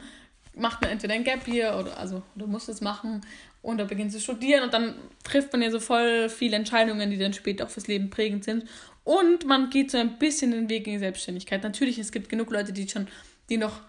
macht 0.57 0.81
man 0.81 0.91
entweder 0.91 1.13
ein 1.13 1.23
Gap 1.23 1.47
Year 1.47 1.77
oder 1.77 1.97
also 1.97 2.23
du 2.35 2.47
musst 2.47 2.69
es 2.69 2.81
machen 2.81 3.21
und 3.61 3.77
dann 3.77 3.87
beginnt 3.87 4.11
zu 4.11 4.19
studieren 4.19 4.63
und 4.63 4.73
dann 4.73 4.95
trifft 5.23 5.51
man 5.51 5.61
ja 5.61 5.71
so 5.71 5.79
voll 5.79 6.29
viele 6.29 6.55
Entscheidungen, 6.55 7.09
die 7.09 7.17
dann 7.17 7.33
später 7.33 7.65
auch 7.65 7.69
fürs 7.69 7.87
Leben 7.87 8.09
prägend 8.09 8.43
sind. 8.43 8.65
Und 9.03 9.45
man 9.45 9.69
geht 9.69 9.91
so 9.91 9.97
ein 9.97 10.17
bisschen 10.19 10.51
den 10.51 10.69
Weg 10.69 10.85
in 10.87 10.93
die 10.93 10.99
Selbstständigkeit. 10.99 11.63
Natürlich, 11.63 11.97
es 11.97 12.11
gibt 12.11 12.29
genug 12.29 12.51
Leute, 12.51 12.73
die 12.73 12.89
schon, 12.89 13.07
die 13.49 13.57
noch 13.57 13.81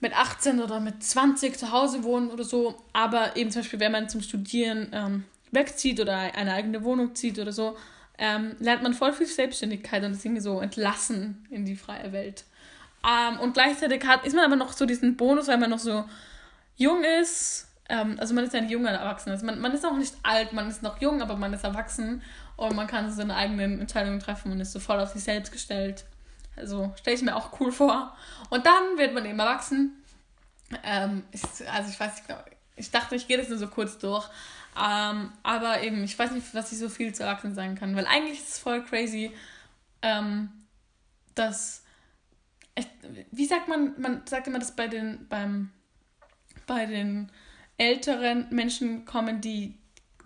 mit 0.00 0.14
18 0.14 0.60
oder 0.60 0.80
mit 0.80 1.02
20 1.02 1.56
zu 1.56 1.72
Hause 1.72 2.04
wohnen 2.04 2.30
oder 2.30 2.44
so, 2.44 2.82
aber 2.92 3.36
eben 3.36 3.50
zum 3.50 3.62
Beispiel, 3.62 3.80
wenn 3.80 3.92
man 3.92 4.08
zum 4.08 4.20
Studieren 4.20 4.88
ähm, 4.92 5.24
wegzieht 5.50 5.98
oder 6.00 6.16
eine 6.16 6.52
eigene 6.52 6.84
Wohnung 6.84 7.14
zieht 7.14 7.38
oder 7.38 7.52
so, 7.52 7.76
ähm, 8.18 8.54
lernt 8.58 8.82
man 8.82 8.94
voll 8.94 9.12
viel 9.12 9.26
Selbstständigkeit 9.26 10.04
und 10.04 10.12
ist 10.12 10.24
irgendwie 10.24 10.42
so 10.42 10.60
entlassen 10.60 11.46
in 11.50 11.64
die 11.64 11.76
freie 11.76 12.12
Welt. 12.12 12.44
Ähm, 13.06 13.40
und 13.40 13.54
gleichzeitig 13.54 14.04
hat, 14.06 14.24
ist 14.24 14.34
man 14.34 14.44
aber 14.44 14.56
noch 14.56 14.72
so 14.72 14.86
diesen 14.86 15.16
Bonus, 15.16 15.48
weil 15.48 15.58
man 15.58 15.70
noch 15.70 15.78
so 15.78 16.04
jung 16.76 17.04
ist. 17.20 17.68
Ähm, 17.88 18.16
also 18.18 18.34
man 18.34 18.44
ist 18.44 18.54
ja 18.54 18.60
ein 18.60 18.68
junger 18.68 18.90
Erwachsener. 18.90 19.34
Also 19.34 19.46
man, 19.46 19.60
man 19.60 19.72
ist 19.72 19.84
auch 19.84 19.96
nicht 19.96 20.14
alt, 20.22 20.52
man 20.52 20.68
ist 20.68 20.82
noch 20.82 21.00
jung, 21.00 21.20
aber 21.20 21.36
man 21.36 21.52
ist 21.52 21.64
erwachsen 21.64 22.22
und 22.56 22.74
man 22.74 22.86
kann 22.86 23.10
so 23.10 23.16
seine 23.16 23.36
eigenen 23.36 23.80
Entscheidungen 23.80 24.20
treffen 24.20 24.52
und 24.52 24.60
ist 24.60 24.72
so 24.72 24.80
voll 24.80 25.00
auf 25.00 25.12
sich 25.12 25.24
selbst 25.24 25.52
gestellt. 25.52 26.04
Also 26.56 26.92
stelle 26.98 27.16
ich 27.16 27.22
mir 27.22 27.36
auch 27.36 27.60
cool 27.60 27.72
vor. 27.72 28.16
Und 28.50 28.64
dann 28.64 28.96
wird 28.96 29.12
man 29.12 29.26
eben 29.26 29.38
erwachsen. 29.38 29.92
Ähm, 30.82 31.24
ich, 31.32 31.42
also 31.70 31.90
ich 31.90 31.98
weiß 31.98 32.14
nicht, 32.14 32.24
ich 32.76 32.90
dachte, 32.90 33.16
ich 33.16 33.28
gehe 33.28 33.36
das 33.36 33.48
nur 33.48 33.58
so 33.58 33.68
kurz 33.68 33.98
durch. 33.98 34.28
Ähm, 34.76 35.32
aber 35.42 35.82
eben, 35.82 36.02
ich 36.02 36.18
weiß 36.18 36.32
nicht, 36.32 36.54
was 36.54 36.72
ich 36.72 36.78
so 36.78 36.88
viel 36.88 37.14
zu 37.14 37.22
Erwachsenen 37.22 37.54
sagen 37.54 37.76
kann, 37.76 37.94
weil 37.94 38.06
eigentlich 38.06 38.40
ist 38.40 38.48
es 38.48 38.58
voll 38.58 38.82
crazy, 38.82 39.32
ähm, 40.02 40.50
dass, 41.34 41.83
wie 43.30 43.46
sagt 43.46 43.68
man, 43.68 44.00
man 44.00 44.26
sagt 44.26 44.46
immer, 44.46 44.58
dass 44.58 44.74
bei 44.74 44.88
den, 44.88 45.26
beim, 45.28 45.70
bei 46.66 46.86
den 46.86 47.30
älteren 47.78 48.46
Menschen 48.50 49.04
kommen 49.04 49.40
die, 49.40 49.78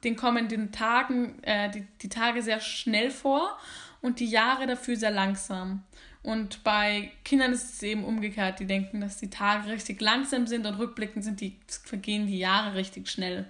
den 0.04 0.16
kommen 0.16 0.48
den 0.48 0.72
Tagen, 0.72 1.42
äh, 1.42 1.70
die, 1.70 1.86
die 2.02 2.08
Tage 2.08 2.42
sehr 2.42 2.60
schnell 2.60 3.10
vor 3.10 3.58
und 4.00 4.20
die 4.20 4.28
Jahre 4.28 4.66
dafür 4.66 4.96
sehr 4.96 5.10
langsam. 5.10 5.84
Und 6.22 6.64
bei 6.64 7.12
Kindern 7.24 7.52
ist 7.52 7.74
es 7.74 7.82
eben 7.82 8.04
umgekehrt. 8.04 8.60
Die 8.60 8.66
denken, 8.66 9.00
dass 9.00 9.18
die 9.18 9.30
Tage 9.30 9.68
richtig 9.68 10.00
langsam 10.00 10.46
sind 10.46 10.66
und 10.66 10.74
rückblickend 10.74 11.24
sind 11.24 11.40
die, 11.40 11.56
vergehen 11.84 12.26
die 12.26 12.38
Jahre 12.38 12.74
richtig 12.74 13.08
schnell 13.08 13.46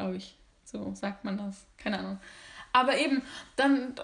glaube 0.00 0.16
ich. 0.16 0.34
So 0.64 0.94
sagt 0.94 1.24
man 1.24 1.36
das. 1.36 1.66
Keine 1.76 1.98
Ahnung. 1.98 2.18
Aber 2.72 2.96
eben, 2.96 3.22
dann, 3.56 3.94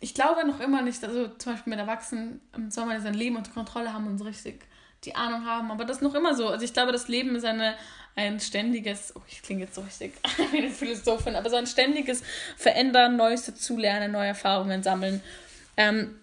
ich 0.00 0.14
glaube 0.14 0.46
noch 0.46 0.60
immer 0.60 0.82
nicht, 0.82 1.02
also 1.04 1.28
zum 1.28 1.52
Beispiel 1.52 1.70
mit 1.70 1.80
Erwachsenen 1.80 2.40
soll 2.68 2.86
man 2.86 3.00
sein 3.02 3.14
Leben 3.14 3.36
unter 3.36 3.50
Kontrolle 3.50 3.92
haben 3.92 4.06
und 4.06 4.18
so 4.18 4.24
richtig 4.24 4.64
die 5.04 5.14
Ahnung 5.14 5.44
haben, 5.44 5.70
aber 5.70 5.84
das 5.84 6.00
noch 6.00 6.14
immer 6.14 6.34
so. 6.34 6.48
Also 6.48 6.64
ich 6.64 6.72
glaube, 6.72 6.92
das 6.92 7.08
Leben 7.08 7.34
ist 7.36 7.44
eine, 7.44 7.74
ein 8.16 8.40
ständiges, 8.40 9.14
oh, 9.14 9.22
ich 9.28 9.42
klinge 9.42 9.62
jetzt 9.62 9.74
so 9.74 9.80
richtig 9.80 10.14
wie 10.52 10.58
eine 10.58 10.70
Philosophin, 10.70 11.36
aber 11.36 11.50
so 11.50 11.56
ein 11.56 11.66
ständiges 11.66 12.22
Verändern, 12.56 13.16
Neues 13.16 13.46
dazulernen, 13.46 14.12
neue 14.12 14.28
Erfahrungen 14.28 14.82
sammeln. 14.82 15.20
Ähm, 15.76 16.16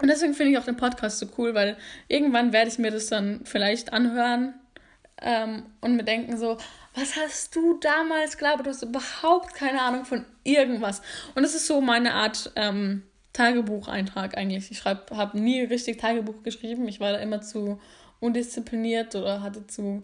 und 0.00 0.08
deswegen 0.08 0.34
finde 0.34 0.52
ich 0.52 0.58
auch 0.58 0.64
den 0.64 0.76
Podcast 0.76 1.18
so 1.18 1.26
cool, 1.38 1.54
weil 1.54 1.76
irgendwann 2.08 2.52
werde 2.52 2.68
ich 2.68 2.78
mir 2.78 2.90
das 2.90 3.06
dann 3.06 3.42
vielleicht 3.44 3.92
anhören 3.92 4.54
ähm, 5.20 5.66
und 5.80 5.96
mir 5.96 6.04
denken 6.04 6.36
so, 6.36 6.58
was 6.94 7.16
hast 7.16 7.54
du 7.56 7.78
damals 7.78 8.36
geglaubt? 8.36 8.66
Du 8.66 8.70
hast 8.70 8.82
überhaupt 8.82 9.54
keine 9.54 9.80
Ahnung 9.82 10.04
von 10.04 10.24
irgendwas. 10.44 11.02
Und 11.34 11.42
das 11.42 11.54
ist 11.54 11.66
so 11.66 11.80
meine 11.80 12.14
Art 12.14 12.52
ähm, 12.56 13.02
Tagebucheintrag 13.34 14.38
eigentlich. 14.38 14.70
Ich 14.70 14.84
habe 14.84 15.38
nie 15.38 15.60
richtig 15.60 15.98
Tagebuch 15.98 16.42
geschrieben. 16.42 16.88
Ich 16.88 17.00
war 17.00 17.12
da 17.12 17.18
immer 17.18 17.42
zu 17.42 17.78
undiszipliniert 18.20 19.14
oder 19.14 19.42
hatte 19.42 19.66
zu 19.66 20.02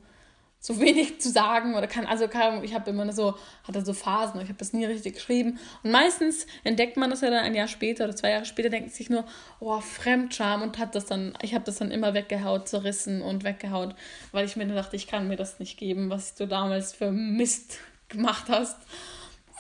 so 0.62 0.78
wenig 0.78 1.20
zu 1.20 1.30
sagen 1.30 1.74
oder 1.74 1.86
kann, 1.86 2.04
also 2.04 2.28
kann, 2.28 2.62
ich 2.62 2.74
habe 2.74 2.90
immer 2.90 3.10
so, 3.12 3.34
hatte 3.64 3.82
so 3.82 3.94
Phasen, 3.94 4.42
ich 4.42 4.48
habe 4.48 4.58
das 4.58 4.74
nie 4.74 4.84
richtig 4.84 5.14
geschrieben. 5.14 5.58
Und 5.82 5.90
meistens 5.90 6.46
entdeckt 6.64 6.98
man 6.98 7.08
das 7.08 7.22
ja 7.22 7.30
dann 7.30 7.44
ein 7.44 7.54
Jahr 7.54 7.66
später 7.66 8.04
oder 8.04 8.14
zwei 8.14 8.30
Jahre 8.30 8.44
später, 8.44 8.68
denkt 8.68 8.92
sich 8.92 9.08
nur, 9.08 9.24
oh, 9.58 9.80
Fremdscham 9.80 10.60
und 10.60 10.78
hat 10.78 10.94
das 10.94 11.06
dann, 11.06 11.32
ich 11.40 11.54
habe 11.54 11.64
das 11.64 11.78
dann 11.78 11.90
immer 11.90 12.12
weggehaut, 12.12 12.68
zerrissen 12.68 13.22
und 13.22 13.42
weggehaut, 13.42 13.94
weil 14.32 14.44
ich 14.44 14.56
mir 14.56 14.66
dann 14.66 14.76
dachte, 14.76 14.96
ich 14.96 15.06
kann 15.06 15.28
mir 15.28 15.36
das 15.36 15.60
nicht 15.60 15.78
geben, 15.78 16.10
was 16.10 16.34
du 16.34 16.46
damals 16.46 16.92
für 16.92 17.10
Mist 17.10 17.78
gemacht 18.08 18.44
hast. 18.50 18.76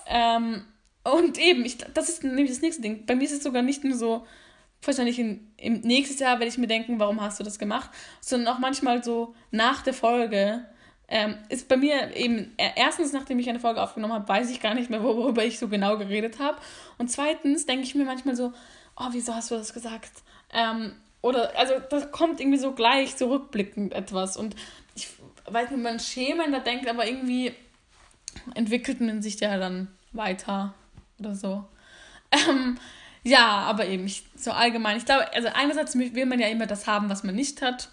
Ähm, 0.06 0.66
und 1.04 1.38
eben, 1.38 1.64
ich, 1.64 1.78
das 1.78 2.08
ist 2.08 2.24
nämlich 2.24 2.50
das 2.50 2.60
nächste 2.60 2.82
Ding. 2.82 3.06
Bei 3.06 3.14
mir 3.14 3.24
ist 3.24 3.32
es 3.32 3.42
sogar 3.42 3.62
nicht 3.62 3.84
nur 3.84 3.96
so, 3.96 4.26
wahrscheinlich 4.82 5.18
in, 5.18 5.52
im 5.56 5.80
nächsten 5.80 6.22
Jahr 6.22 6.38
werde 6.38 6.48
ich 6.48 6.58
mir 6.58 6.66
denken, 6.66 6.98
warum 6.98 7.20
hast 7.20 7.40
du 7.40 7.44
das 7.44 7.58
gemacht, 7.58 7.90
sondern 8.20 8.54
auch 8.54 8.58
manchmal 8.58 9.02
so 9.02 9.34
nach 9.50 9.82
der 9.82 9.94
Folge 9.94 10.64
ähm, 11.08 11.36
ist 11.48 11.68
bei 11.68 11.76
mir 11.76 12.14
eben, 12.16 12.52
äh, 12.56 12.70
erstens, 12.76 13.12
nachdem 13.12 13.38
ich 13.40 13.48
eine 13.48 13.58
Folge 13.58 13.82
aufgenommen 13.82 14.14
habe, 14.14 14.28
weiß 14.28 14.50
ich 14.50 14.60
gar 14.60 14.74
nicht 14.74 14.90
mehr, 14.90 15.02
worüber 15.02 15.44
ich 15.44 15.58
so 15.58 15.68
genau 15.68 15.98
geredet 15.98 16.38
habe. 16.38 16.58
Und 16.98 17.10
zweitens 17.10 17.66
denke 17.66 17.84
ich 17.84 17.94
mir 17.94 18.04
manchmal 18.04 18.36
so, 18.36 18.52
oh, 18.96 19.08
wieso 19.10 19.34
hast 19.34 19.50
du 19.50 19.56
das 19.56 19.74
gesagt? 19.74 20.10
Ähm, 20.52 20.92
oder, 21.20 21.58
also, 21.58 21.74
das 21.90 22.12
kommt 22.12 22.40
irgendwie 22.40 22.58
so 22.58 22.72
gleich 22.72 23.16
zurückblickend 23.16 23.92
etwas. 23.92 24.36
Und 24.36 24.54
ich 24.94 25.08
weiß 25.46 25.70
nicht, 25.70 25.82
man 25.82 25.98
schämender 25.98 26.60
denkt, 26.60 26.88
aber 26.88 27.06
irgendwie 27.06 27.52
entwickelt 28.54 29.00
man 29.00 29.20
sich 29.20 29.38
ja 29.40 29.58
dann 29.58 29.88
weiter 30.12 30.74
oder 31.20 31.34
so. 31.34 31.64
Ähm, 32.32 32.78
ja, 33.22 33.46
aber 33.46 33.86
eben, 33.86 34.06
ich, 34.06 34.24
so 34.36 34.50
allgemein. 34.52 34.96
Ich 34.96 35.04
glaube, 35.04 35.32
also 35.34 35.48
einerseits 35.52 35.96
will 35.96 36.26
man 36.26 36.40
ja 36.40 36.48
immer 36.48 36.66
das 36.66 36.86
haben, 36.86 37.08
was 37.10 37.22
man 37.22 37.34
nicht 37.34 37.62
hat 37.62 37.90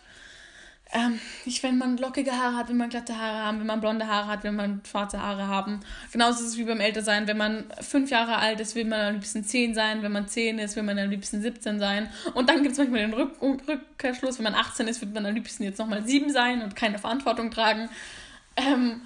ähm, 0.94 1.20
nicht, 1.44 1.64
wenn 1.64 1.78
man 1.78 1.98
lockige 1.98 2.32
Haare 2.32 2.56
hat, 2.56 2.70
wenn 2.70 2.78
man 2.78 2.90
glatte 2.90 3.18
Haare 3.18 3.44
haben, 3.44 3.60
wenn 3.60 3.68
man 3.68 3.82
blonde 3.82 4.08
Haare 4.08 4.28
hat, 4.28 4.44
wenn 4.44 4.56
man 4.56 4.82
schwarze 4.90 5.22
Haare 5.22 5.48
haben. 5.48 5.82
Genauso 6.14 6.42
ist 6.42 6.52
es 6.52 6.58
wie 6.58 6.64
beim 6.64 6.80
Ältersein. 6.80 7.28
Wenn 7.28 7.38
man 7.38 7.66
fünf 7.82 8.10
Jahre 8.10 8.38
alt 8.38 8.60
ist, 8.62 8.76
will 8.76 8.86
man 8.86 9.02
am 9.02 9.14
liebsten 9.16 9.44
zehn 9.44 9.74
sein. 9.74 10.02
Wenn 10.02 10.14
man 10.14 10.28
zehn 10.28 10.60
ist, 10.60 10.76
will 10.78 10.84
man 10.84 10.98
am 10.98 11.10
liebsten 11.10 11.42
17 11.42 11.80
sein. 11.80 12.10
Und 12.36 12.50
dann 12.50 12.64
gibt 12.64 12.72
es 12.74 12.78
manchmal 12.78 13.02
den 13.02 13.14
Rück 13.14 13.42
Rückkehrschluss. 13.42 14.38
Wenn 14.38 14.44
man 14.46 14.56
18 14.56 14.88
ist, 14.88 15.02
wird 15.02 15.14
man 15.14 15.26
am 15.26 15.34
liebsten 15.34 15.64
jetzt 15.64 15.80
nochmal 15.80 16.06
sieben 16.06 16.32
sein 16.32 16.62
und 16.62 16.76
keine 16.76 17.00
Verantwortung 17.00 17.52
tragen. 17.52 17.90
Ähm, 18.56 19.02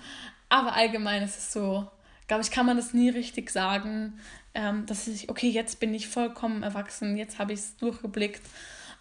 aber 0.49 0.75
allgemein 0.75 1.23
ist 1.23 1.37
es 1.37 1.51
so, 1.51 1.89
glaube 2.31 2.43
ich, 2.43 2.51
kann 2.51 2.65
man 2.65 2.77
das 2.77 2.93
nie 2.93 3.09
richtig 3.09 3.49
sagen, 3.49 4.17
ähm, 4.53 4.85
dass 4.85 5.05
ich, 5.09 5.29
okay, 5.29 5.49
jetzt 5.49 5.81
bin 5.81 5.93
ich 5.93 6.07
vollkommen 6.07 6.63
erwachsen, 6.63 7.17
jetzt 7.17 7.39
habe 7.39 7.51
ich 7.51 7.59
es 7.59 7.75
durchgeblickt. 7.75 8.41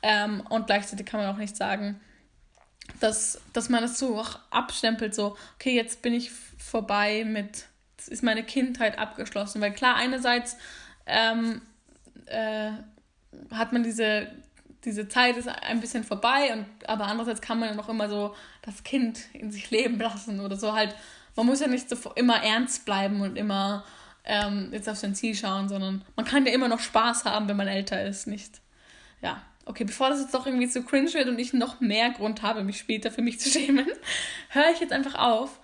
Ähm, 0.02 0.42
und 0.50 0.66
gleichzeitig 0.66 1.06
kann 1.06 1.20
man 1.20 1.32
auch 1.32 1.38
nicht 1.38 1.56
sagen, 1.56 2.00
dass, 2.98 3.40
dass 3.52 3.68
man 3.68 3.82
das 3.82 4.00
so 4.00 4.18
auch 4.18 4.40
abstempelt, 4.50 5.14
so, 5.14 5.36
okay, 5.54 5.76
jetzt 5.76 6.02
bin 6.02 6.12
ich 6.12 6.32
vorbei 6.58 7.22
mit, 7.24 7.66
jetzt 7.96 8.08
ist 8.08 8.24
meine 8.24 8.42
Kindheit 8.42 8.98
abgeschlossen. 8.98 9.60
Weil 9.60 9.74
klar, 9.74 9.94
einerseits 9.94 10.56
ähm, 11.06 11.62
äh, 12.26 12.72
hat 13.52 13.72
man 13.72 13.84
diese, 13.84 14.26
diese 14.84 15.06
Zeit 15.06 15.36
ist 15.36 15.46
ein 15.46 15.80
bisschen 15.80 16.02
vorbei, 16.02 16.52
und, 16.52 16.66
aber 16.88 17.06
andererseits 17.06 17.40
kann 17.40 17.60
man 17.60 17.68
ja 17.68 17.74
noch 17.76 17.88
immer 17.88 18.08
so 18.08 18.34
das 18.62 18.82
Kind 18.82 19.20
in 19.34 19.52
sich 19.52 19.70
leben 19.70 19.98
lassen 20.00 20.40
oder 20.40 20.56
so 20.56 20.72
halt. 20.72 20.96
Man 21.36 21.46
muss 21.46 21.60
ja 21.60 21.68
nicht 21.68 21.88
so 21.88 21.96
immer 22.14 22.42
ernst 22.42 22.84
bleiben 22.84 23.20
und 23.20 23.36
immer 23.36 23.84
ähm, 24.24 24.70
jetzt 24.72 24.88
auf 24.88 24.96
sein 24.96 25.14
Ziel 25.14 25.34
schauen, 25.34 25.68
sondern 25.68 26.04
man 26.16 26.26
kann 26.26 26.46
ja 26.46 26.52
immer 26.52 26.68
noch 26.68 26.80
Spaß 26.80 27.24
haben, 27.24 27.48
wenn 27.48 27.56
man 27.56 27.68
älter 27.68 28.04
ist, 28.04 28.26
nicht? 28.26 28.60
Ja, 29.22 29.42
okay, 29.64 29.84
bevor 29.84 30.10
das 30.10 30.20
jetzt 30.20 30.34
doch 30.34 30.46
irgendwie 30.46 30.68
zu 30.68 30.82
cringe 30.82 31.12
wird 31.14 31.28
und 31.28 31.38
ich 31.38 31.52
noch 31.52 31.80
mehr 31.80 32.10
Grund 32.10 32.42
habe, 32.42 32.62
mich 32.62 32.78
später 32.78 33.10
für 33.10 33.22
mich 33.22 33.40
zu 33.40 33.48
schämen, 33.50 33.86
höre 34.50 34.70
ich 34.72 34.80
jetzt 34.80 34.92
einfach 34.92 35.14
auf. 35.14 35.60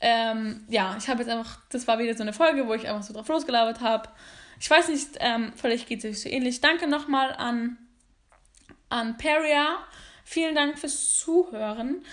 Ähm, 0.00 0.64
ja, 0.68 0.96
ich 0.98 1.08
habe 1.08 1.20
jetzt 1.22 1.30
einfach, 1.30 1.58
das 1.70 1.86
war 1.86 1.98
wieder 1.98 2.14
so 2.14 2.22
eine 2.22 2.32
Folge, 2.32 2.66
wo 2.66 2.74
ich 2.74 2.88
einfach 2.88 3.02
so 3.02 3.12
drauf 3.12 3.28
losgelabert 3.28 3.80
habe. 3.80 4.08
Ich 4.58 4.68
weiß 4.68 4.88
nicht, 4.88 5.16
ähm, 5.20 5.52
vielleicht 5.56 5.88
geht 5.88 6.04
es 6.04 6.10
euch 6.10 6.20
so 6.22 6.28
ähnlich. 6.28 6.60
Danke 6.60 6.86
nochmal 6.86 7.32
an, 7.32 7.78
an 8.88 9.16
Peria. 9.16 9.78
Vielen 10.24 10.54
Dank 10.54 10.78
fürs 10.78 11.18
Zuhören 11.18 12.04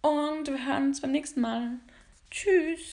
und 0.00 0.46
wir 0.46 0.66
hören 0.66 0.88
uns 0.88 1.00
beim 1.00 1.12
nächsten 1.12 1.40
Mal. 1.40 1.78
Tschüss. 2.34 2.92